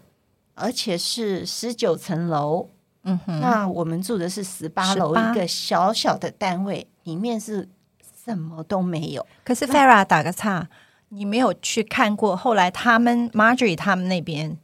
[0.55, 2.69] 而且是十九层楼。
[3.05, 7.69] 嗯哼，那我们住的是十八楼，一个小小的单位，里面是
[8.25, 9.27] 什么都没有。
[9.45, 10.69] 可是 Farah 打个岔，
[11.09, 14.59] 你没有去看过后来他们 Marjorie 他们那边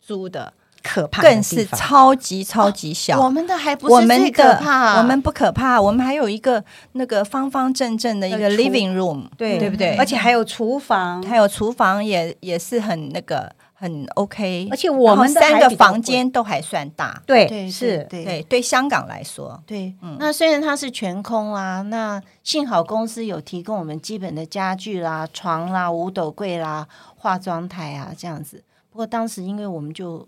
[0.00, 0.52] 租的。
[0.82, 3.18] 可怕，更是超级超级小。
[3.18, 5.80] 哦、我们的还不是最可怕、啊，我们不可怕。
[5.80, 6.62] 我们还有一个
[6.92, 9.96] 那个方方正正的一个 living room，对对不对？
[9.96, 14.68] 而且还有厨房，还有厨房也也是很那个很 OK。
[14.70, 18.62] 而且我们三个房间都还算大，对，对是，对对对。
[18.62, 20.16] 香港来说，对，嗯。
[20.18, 28.62] 那虽然它是全空啊，那幸好公司有提供我们基本的家具啦、床啦、五斗柜啦、化妆台啊这样子。
[28.90, 30.26] 不过当时因为我们就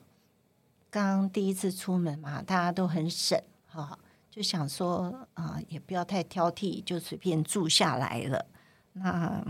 [0.93, 3.99] 刚第一次出门嘛，大家都很省哈，
[4.30, 8.45] 就想说啊、呃，也不要太挑剔，就随便住下来了。
[8.93, 9.43] 那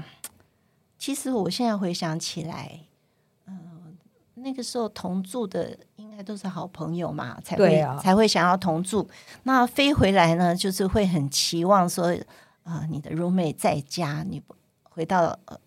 [0.96, 2.78] 其实我现在回想起来，
[3.46, 3.92] 嗯、呃，
[4.34, 9.10] 那个时候同住的应该都是好朋友嘛，才会、啊、才会想要同住。
[9.42, 12.16] 那飞回来呢，就是会很期望说，
[12.62, 14.40] 呃，你的 roommate 在家，你
[14.84, 15.58] 回到呃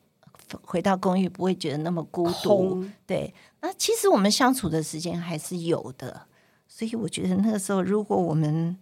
[0.64, 2.86] 回到公寓不会觉得那么孤独。
[3.06, 6.28] 对，那其实我们相处的时间还是有的，
[6.68, 8.78] 所以我觉得那个时候，如果我们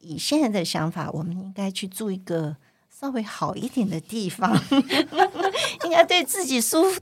[0.00, 2.56] 以现在的想法，我们应该去住一个
[2.88, 4.56] 稍微好一点的地方，
[5.84, 7.00] 应该对自己舒服，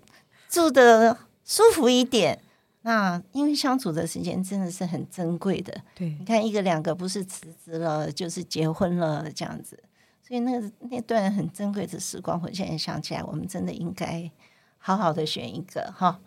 [0.49, 2.41] 住的舒服一点。
[2.83, 5.75] 那因为相处的时间真的是很珍贵的。
[5.95, 9.83] 对，你看一个两个不是辞职了就是结婚了这样子，
[10.27, 14.31] 所以那个那段很珍贵的时光，我现在想起来，我们真的应该
[14.79, 16.19] 好好的选一个哈。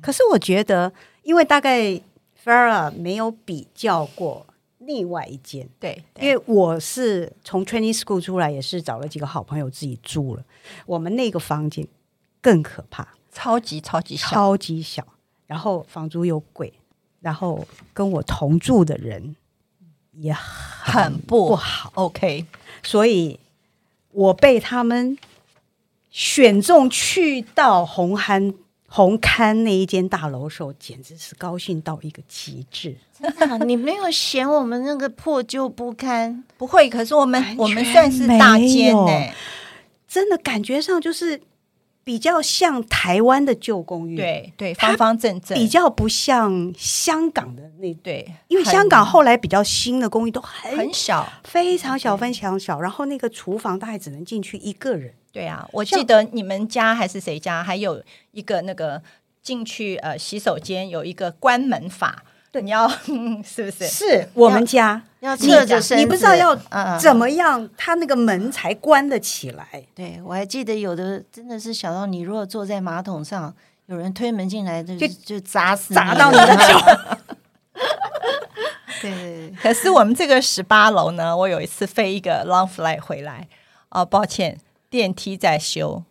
[0.00, 2.00] 可是我觉得，因为大概
[2.44, 4.46] Farah 没有比较过。
[4.86, 10.44] 另外一间，对，因为我是从 training school 出来，也是找了几个好朋友自己住了。
[10.84, 11.88] 我们那个房间
[12.42, 15.02] 更可怕，超级超级小，超级小，
[15.46, 16.70] 然后房租又贵，
[17.20, 19.34] 然后跟我同住的人
[20.16, 21.90] 也很不好。
[21.94, 22.46] OK，
[22.82, 23.38] 所以
[24.12, 25.16] 我被他们
[26.10, 28.54] 选中去到红磡。
[28.86, 32.94] 红磡那一间大楼的时候，简直是高兴到一个极致。
[33.18, 36.44] 真的，你没有嫌我们那个破旧不堪？
[36.56, 39.32] 不会，可是我们我们算是大间呢，
[40.06, 41.40] 真的感觉上就是
[42.04, 55.14] 比较像台湾的旧公寓，对对，方方正正，比较不像香港的那对，因为香港后来比较新的公寓都很很小，非常小，非常小，然后那个厨房大概只能进去一个人。
[55.32, 58.00] 对啊，我记得你们家还是谁家，还有
[58.32, 59.02] 一个那个
[59.42, 62.86] 进去呃洗手间有一个关门法，对，你要
[63.42, 63.86] 是不是？
[63.86, 66.54] 是我们家要侧着身，你不知道要
[66.98, 69.66] 怎么样，他那个门才关得起来。
[69.94, 73.54] 对，我还记得有的真的是小到你如果坐在马桶上，
[73.86, 77.18] 有人推门进来就就砸死砸到你的脚。
[79.00, 83.48] 对，可是我们这个十八楼呢，我有一次飞一个 long flight 回来，
[83.88, 84.58] 哦，抱歉。
[84.90, 86.04] 电梯在修，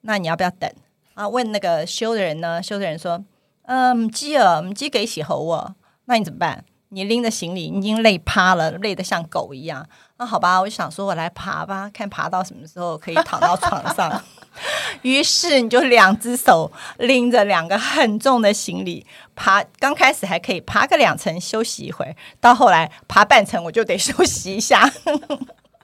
[0.00, 0.72] 那你要不要等
[1.12, 1.28] 啊？
[1.28, 2.62] 问那个修的人呢？
[2.62, 3.22] 修的人说
[3.68, 5.74] ：“嗯，唔知啊，唔知几时好啊。”
[6.06, 6.64] 那你怎么办？
[6.90, 9.86] 你拎着行李，已经累趴了，累得像狗一样。
[10.18, 14.22] 那好吧，我就想说，我来爬吧，看爬到什么时候可以躺到床上。
[15.02, 24.92] 于是你就两只手拎着两个很重的行李爬，刚开始还可以爬个两层休息一会，到后来爬半层我就得 休息一下。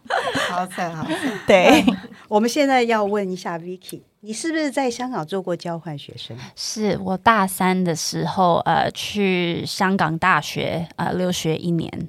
[0.50, 1.18] 好惨，好惨。
[1.46, 1.84] 对，
[2.28, 6.36] 我们现在要问一下 Vicky，你是不是在香港做过交换学生？
[6.54, 12.08] 是我大三的时候，呃，去香港大学呃留学一年，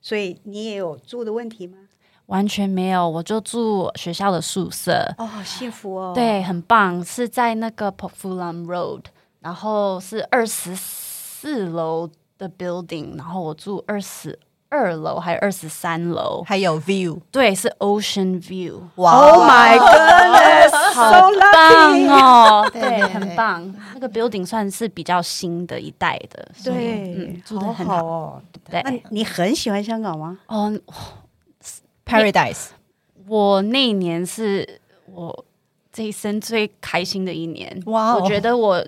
[0.00, 1.78] 所以你也有住的问题吗？
[2.26, 5.14] 完全没有，我就住学校的宿舍。
[5.16, 6.12] 哦，好幸福哦。
[6.14, 9.04] 对，很棒，是在那个 Pok Fu Lam Road，
[9.40, 14.38] 然后是二十四楼的 building，然后我住二十。
[14.70, 18.78] 二楼还有二十三楼，还有 view，对，是 ocean view。
[18.96, 22.68] 哇，Oh my God， 好棒哦！
[22.72, 23.74] 对，很棒。
[23.94, 28.42] 那个 building 算是比较新的一代的，对，住的很好哦。
[28.70, 30.38] 对，那你很喜欢香港吗？
[30.48, 30.78] 哦
[32.04, 32.68] ，Paradise。
[33.26, 34.80] 我那一年是
[35.12, 35.44] 我
[35.92, 37.82] 这一生最开心的一年。
[37.86, 38.84] 哇，我觉得我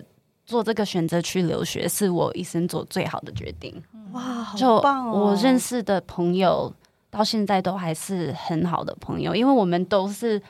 [0.47, 3.83] 做这个选择去留学，是我一生做最好的决定。
[4.13, 5.13] 哇，好棒哦！
[5.13, 6.73] 我认识的朋友
[7.11, 10.41] 到现在都还是很好的朋友，因为我们都是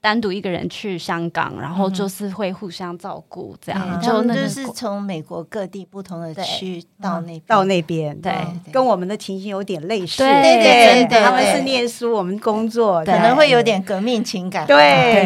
[0.00, 3.80] 单独一个人去香港，然后就是会互相照顾，这样。
[3.92, 8.32] 嗯、就那就是从美国各地不同的区到那到那边，对，
[8.70, 10.18] 跟我们的情形有点类似。
[10.18, 14.66] 对对对，他们是念书，我们工作，可能会有点革命情感。
[14.66, 14.76] 对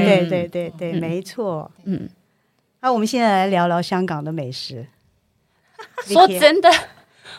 [0.05, 1.71] 对对对对，没错。
[1.85, 2.09] 嗯，
[2.81, 4.87] 那我们现在来聊聊香港的美食。
[6.07, 6.71] 说真的。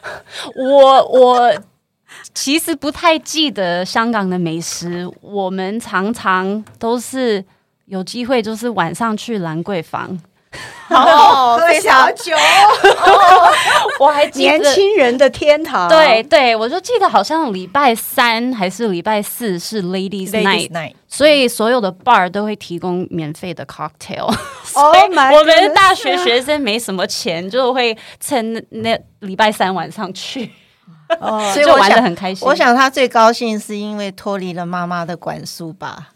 [0.56, 1.54] 我我
[2.34, 7.44] 其实不太记得香港的美食，我们常常都是
[7.86, 10.20] 有机会，就是晚上去兰桂坊，
[10.90, 12.36] 哦，喝小酒，
[14.00, 15.88] 我还记得年轻人的天堂。
[15.88, 24.26] 对对，我就记得好像礼拜三还是礼拜四是 Ladies Night，所以所有的 bar 都会提供免费的 cocktail。
[24.74, 24.92] 哦，
[25.38, 30.52] 我们大学学生没什么钱，就会趁那礼拜三晚上去，
[31.20, 32.48] 哦，所以玩的很开心。
[32.48, 36.10] 我想他最高兴是因为脱离了妈妈的管束吧。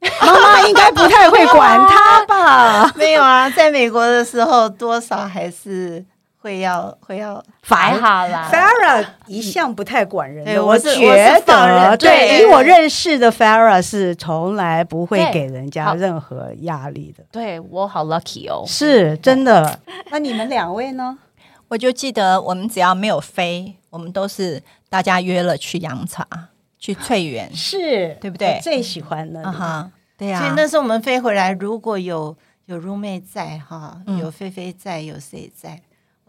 [0.20, 2.92] 妈妈应该不太会管他吧？
[2.96, 6.04] 没有啊，在美国的时候，多少还是
[6.40, 8.48] 会要会要罚好啦。
[8.50, 17.24] Farah 一向不太管人的，对我觉得对，以我认识的 Farah 是从来不会给人家任何压力的。
[17.30, 19.78] 对，我好 lucky 哦，是真的。
[20.10, 21.18] 那你们两位呢？
[21.68, 26.26] 我就记得我们只要没有飞，我们都是大家约了去洋茶。
[26.80, 28.56] 去翠园，是对不对？
[28.56, 30.40] 我最喜欢的，啊哈，对呀。
[30.40, 35.82] 所以那时候我们飞回来，如果有有 roommate 在哈，有菲菲在，有谁在？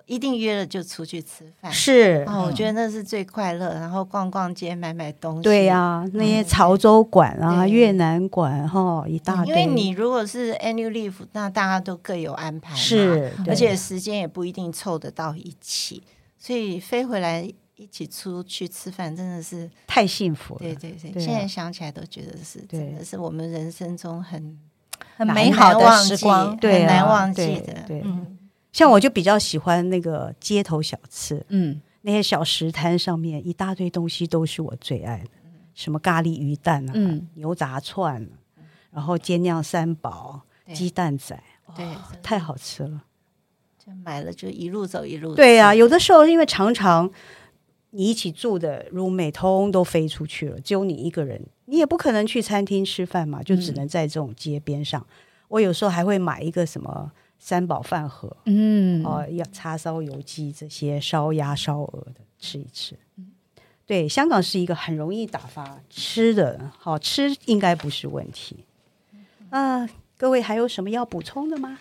[0.07, 3.73] 一定约了就出去吃饭，是哦，我觉得那是最快乐。
[3.75, 5.41] 然后逛逛街，买买东西。
[5.41, 9.47] 对呀，那些潮州馆啊、越南馆哈，一大堆。
[9.47, 16.03] 因为你如果是 annual leave，那大家都各有安排，是，而且时间也不一定凑得到一起，
[16.37, 17.49] 所以飞回来
[17.81, 20.59] 一起出去吃饭，真的是太幸福了。
[20.59, 24.59] 对对对，现在想起来都觉得是，真的是我们人生中很
[25.17, 28.03] 很美好的时光，对，很难忘记的，对。
[28.71, 35.29] 像我就比较喜欢那个街头小吃，嗯，那些小食摊上面一大堆东西都是我最爱的，
[35.73, 38.25] 什么咖喱鱼蛋啊，嗯，牛杂串，
[38.91, 41.41] 然后煎酿三宝、鸡蛋仔，
[41.75, 41.85] 对，
[42.21, 43.01] 太好吃了。
[43.83, 45.33] 就买了就一路走一路。
[45.33, 47.09] 对呀，有的时候因为常常
[47.91, 55.05] 你一起住的 roommate 通都飞出去了，只有你一个人，你也不可能去餐厅吃饭嘛，就只能在这种街边上。
[55.47, 57.11] 我有时候还会买一个什么。
[57.43, 62.95] 三宝饭盒，嗯，哦，要叉烧、油鸡这些烧鸭、烧鹅的吃一吃。
[63.83, 68.63] 对，香港是一个很容易打发吃的，好吃应该不是问题。
[69.49, 69.89] 啊、呃，
[70.19, 71.79] 各位还有什么要补充的吗？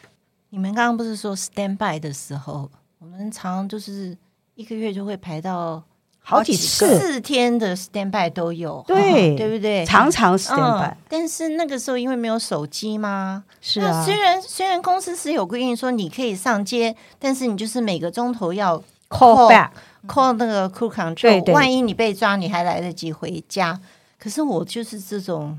[0.48, 4.16] 你们刚刚不是说 stand by 的时候，我们常常就是
[4.54, 5.84] 一个月就会排到。
[6.30, 9.84] 好几次，四天的 stand by 都有，对，对不对？
[9.84, 14.04] 常常 stand by，但是那个时候因为没有手机嘛，是啊。
[14.04, 23.80] 虽然虽然公司是有规定说你可以上街，但是你就是每个钟头要 call back，call 那个 crew control，万一你被抓，你还来得及回家。
[24.18, 25.58] 可是我就是这种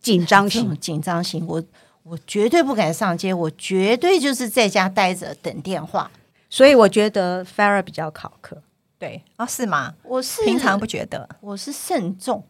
[0.00, 1.62] 紧张型，紧张型，我
[2.04, 6.10] 我绝对不敢上街，我绝对就是在家待着等电话。
[6.48, 8.62] 所以我觉得 Farah 比较考课。
[9.00, 9.94] 对啊，是吗？
[10.04, 12.44] 我是平常不觉得，我是慎重，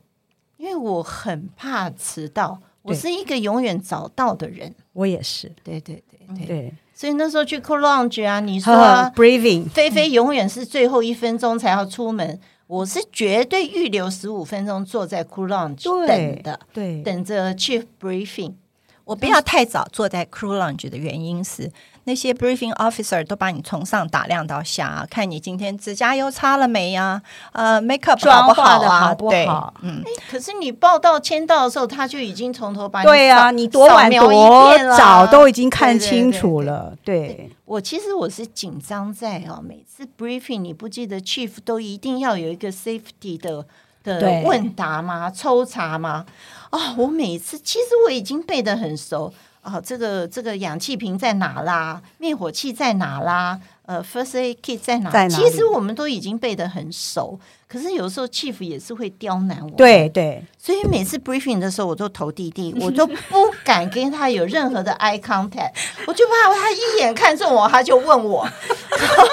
[0.56, 2.60] 因为我很怕迟到。
[2.82, 5.52] 我是一个永远早到的人，我也是。
[5.62, 8.74] 对对对对对，所以那时候去 Cool Lounge 啊，你说
[9.14, 18.54] Briefing，菲菲永远是最后一分钟才要出门，我是绝对预留十五分钟坐在 Cool Lounge 等的，对，等着 Chief Briefing。
[19.04, 21.70] 我不要太早坐在 Cool Lounge 的原因是。
[22.04, 27.20] 那些 briefing officer 都把你从上打量到下，看你今天指甲油擦了没呀？
[27.52, 29.00] 呃，makeup 好不好啊？
[29.00, 29.74] 好不好？
[29.82, 30.02] 嗯。
[30.30, 36.94] 可是你报到签到的时候，他就已经从头把你对啊，你多晚多早都已经看清楚了。
[37.04, 43.66] 对，我其实我是紧张在哦，每次 briefing 你不记得 chief 都一定要有一个 safety 的
[44.02, 45.30] 的问答吗？
[45.30, 46.24] 抽查吗？
[46.70, 49.32] 哦，我每次其实我已经背得很熟。
[49.62, 52.00] 哦，这个这个氧气瓶在哪啦？
[52.18, 53.60] 灭火器在哪啦？
[53.84, 55.10] 呃，First Aid Kit 在哪？
[55.10, 55.36] 在哪？
[55.36, 57.38] 其实我们都已经背得很熟，
[57.68, 59.70] 可是有时候 Chief 也是会刁难我。
[59.70, 63.14] 对对，所以每次 Briefing 的时候，我都投弟弟，我都不
[63.64, 65.72] 敢跟他有任何的 eye contact，
[66.06, 68.48] 我就怕他一眼看中我，他就问我。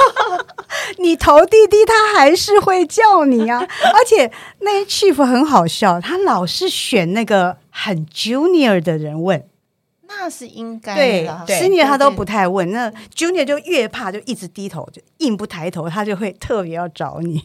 [1.00, 3.60] 你投弟弟，他还是会叫你啊！
[3.60, 9.48] 而且那 Chief 很好笑，他老是选那个很 Junior 的人问。
[10.08, 17.44] 那是应该的，对，Senior 他都不太问，那 Junior 就越怕，就一直低头，就硬不抬头，他就会特别要找你。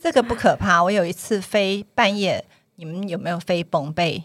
[0.00, 2.44] 这个不可怕，我有一次飞半夜，
[2.76, 4.24] 你们有没有飞崩贝？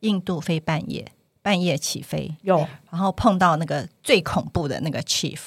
[0.00, 5.38] 印度飞半夜，半夜起飞有，然后碰到那个最恐怖的那个 Chief，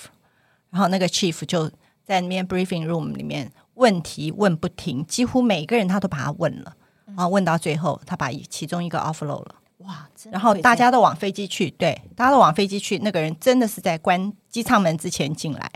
[0.72, 1.70] 然后那个 Chief 就
[2.04, 6.74] 在那边 Briefing Room 里面问题问不停，几乎每个人他都把他问了，
[7.06, 9.56] 然后问到最后，他把其中一个 offload 了。
[9.80, 10.08] 哇！
[10.30, 13.00] 然后大家都往飞机去，对，大家都往飞机去。
[13.00, 15.72] 那个人真的是在关机舱门之前进来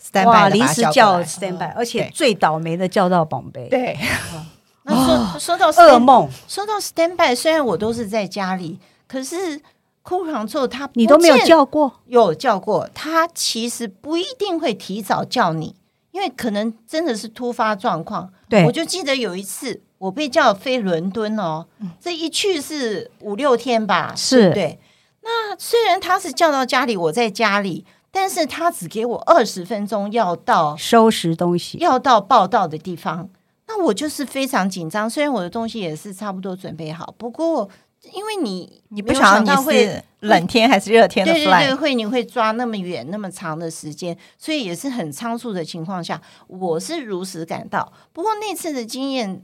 [0.00, 3.68] ，stand by 临时叫 stand by，而且最倒霉的叫到宝贝。
[3.68, 3.98] 对，
[4.84, 9.60] 那说说到噩梦，说到 stand by，虽然我都是在家里，可是
[10.02, 12.88] crew control 他你都没有叫过，有叫过。
[12.94, 15.76] 他其实不一定会提早叫你，
[16.10, 18.32] 因为可能真的是突发状况。
[18.48, 19.82] 对，我就记得有一次。
[19.98, 21.66] 我被叫飞伦敦哦，
[21.98, 24.78] 这一去是五六天吧，是对。
[25.22, 33.28] 那虽然他是叫到家里，我在家里，但是他只给我二十分钟要到收拾东西，要到报道的地方。
[33.66, 37.68] 那我就是非常紧张，虽然我的东西也是差不多准备好，不过
[38.12, 47.92] 因为你你不晓得你会冷天还是热天的对对对，会你会抓那么远那么长的时间，所以也是很仓促的情况下，我是如实赶到。
[48.12, 49.42] 不过那次的经验。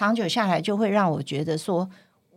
[0.00, 1.86] 长久下来，就会让我觉得说，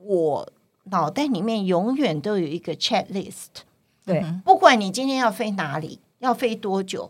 [0.03, 0.51] 我
[0.91, 3.63] 脑袋里面永远都有一个 checklist。
[4.03, 7.09] 对，不管你今天要飞哪里，要飞多久，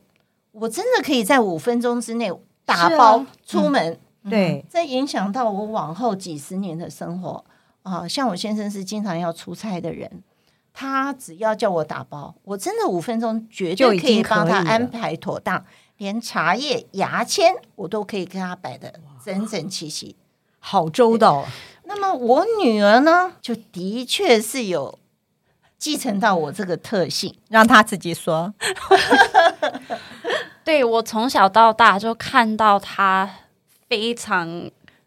[0.51, 2.31] 我真的可以在五分钟之内
[2.65, 3.97] 打包出门。
[4.29, 7.43] 对，这影响到我往后几十年的生活
[7.81, 8.07] 啊。
[8.07, 10.21] 像我先生是经常要出差的人，
[10.71, 15.65] 他只要叫我打包，我真的五分钟绝对可以帮他安排妥当，
[15.97, 20.15] 连茶叶、牙签我都可以给他摆的整整齐齐，
[20.65, 21.45] 好周到。
[21.83, 24.97] 那么我女儿呢，就的确是有。
[25.77, 28.53] 继承到我这个特性，让她自己说。
[30.63, 33.29] 对，我从小到大就看到她
[33.89, 34.47] 非常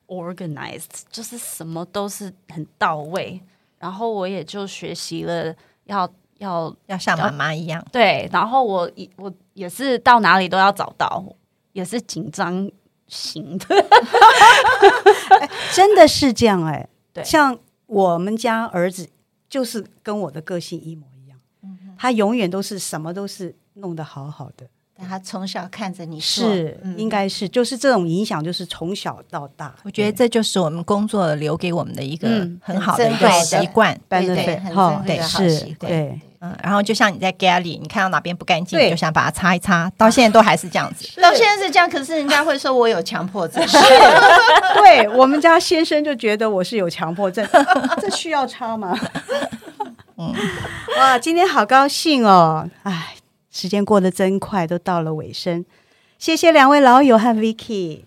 [0.06, 3.40] organized，就是什么都是很到位。
[3.78, 5.54] 然后我也就学习了
[5.84, 7.82] 要要要像妈妈一样。
[7.90, 11.24] 对，然后我我也是到哪里都要找到，
[11.72, 12.70] 也是紧张
[13.08, 13.74] 型的。
[15.40, 19.08] 欸， 真的是这样哎，欸，对，像我们家儿子。
[19.48, 24.66] 就是跟我的个性一模一样，嗯、他永远都是什么都是弄得好好的。
[24.98, 29.72] 但他从小看着你是，嗯、应该是就是这种影响，就是从小到大。
[29.84, 32.28] 我觉得这就是我们工作留给我们的一个
[32.60, 35.92] 很好的一个习惯，对对，很珍贵的好习惯。
[35.92, 41.06] 对，嗯，然后就像你在 Galley，你看到哪边不干净，你就想把它擦一擦，到现在都还是这样子。
[41.06, 43.66] 是 到现在是这样，可是人家会说我有强迫症。
[43.66, 43.76] 是，
[44.76, 47.46] 对我们家先生就觉得我是有强迫症，
[48.00, 48.98] 这需要擦吗？
[50.18, 50.34] 嗯，
[50.98, 52.68] 哇，今天好高兴哦！
[52.82, 53.14] 哎。
[53.48, 55.64] 时间过得真快，都到了尾声。
[56.18, 58.02] 谢谢两位老友和 Vicky，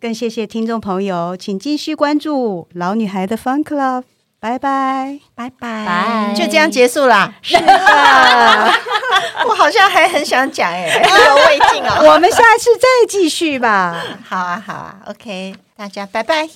[0.00, 4.04] 更谢谢听众朋友，请继续关注老女孩的 Fun Club。
[4.42, 7.32] 拜拜，拜拜，就这样结束啦。
[7.42, 8.74] 是啊，
[9.46, 12.00] 我好像还很想讲哎， 意犹未尽啊。
[12.02, 14.02] 我们下次再继续吧。
[14.28, 16.48] 好啊，好啊，OK，大家拜拜。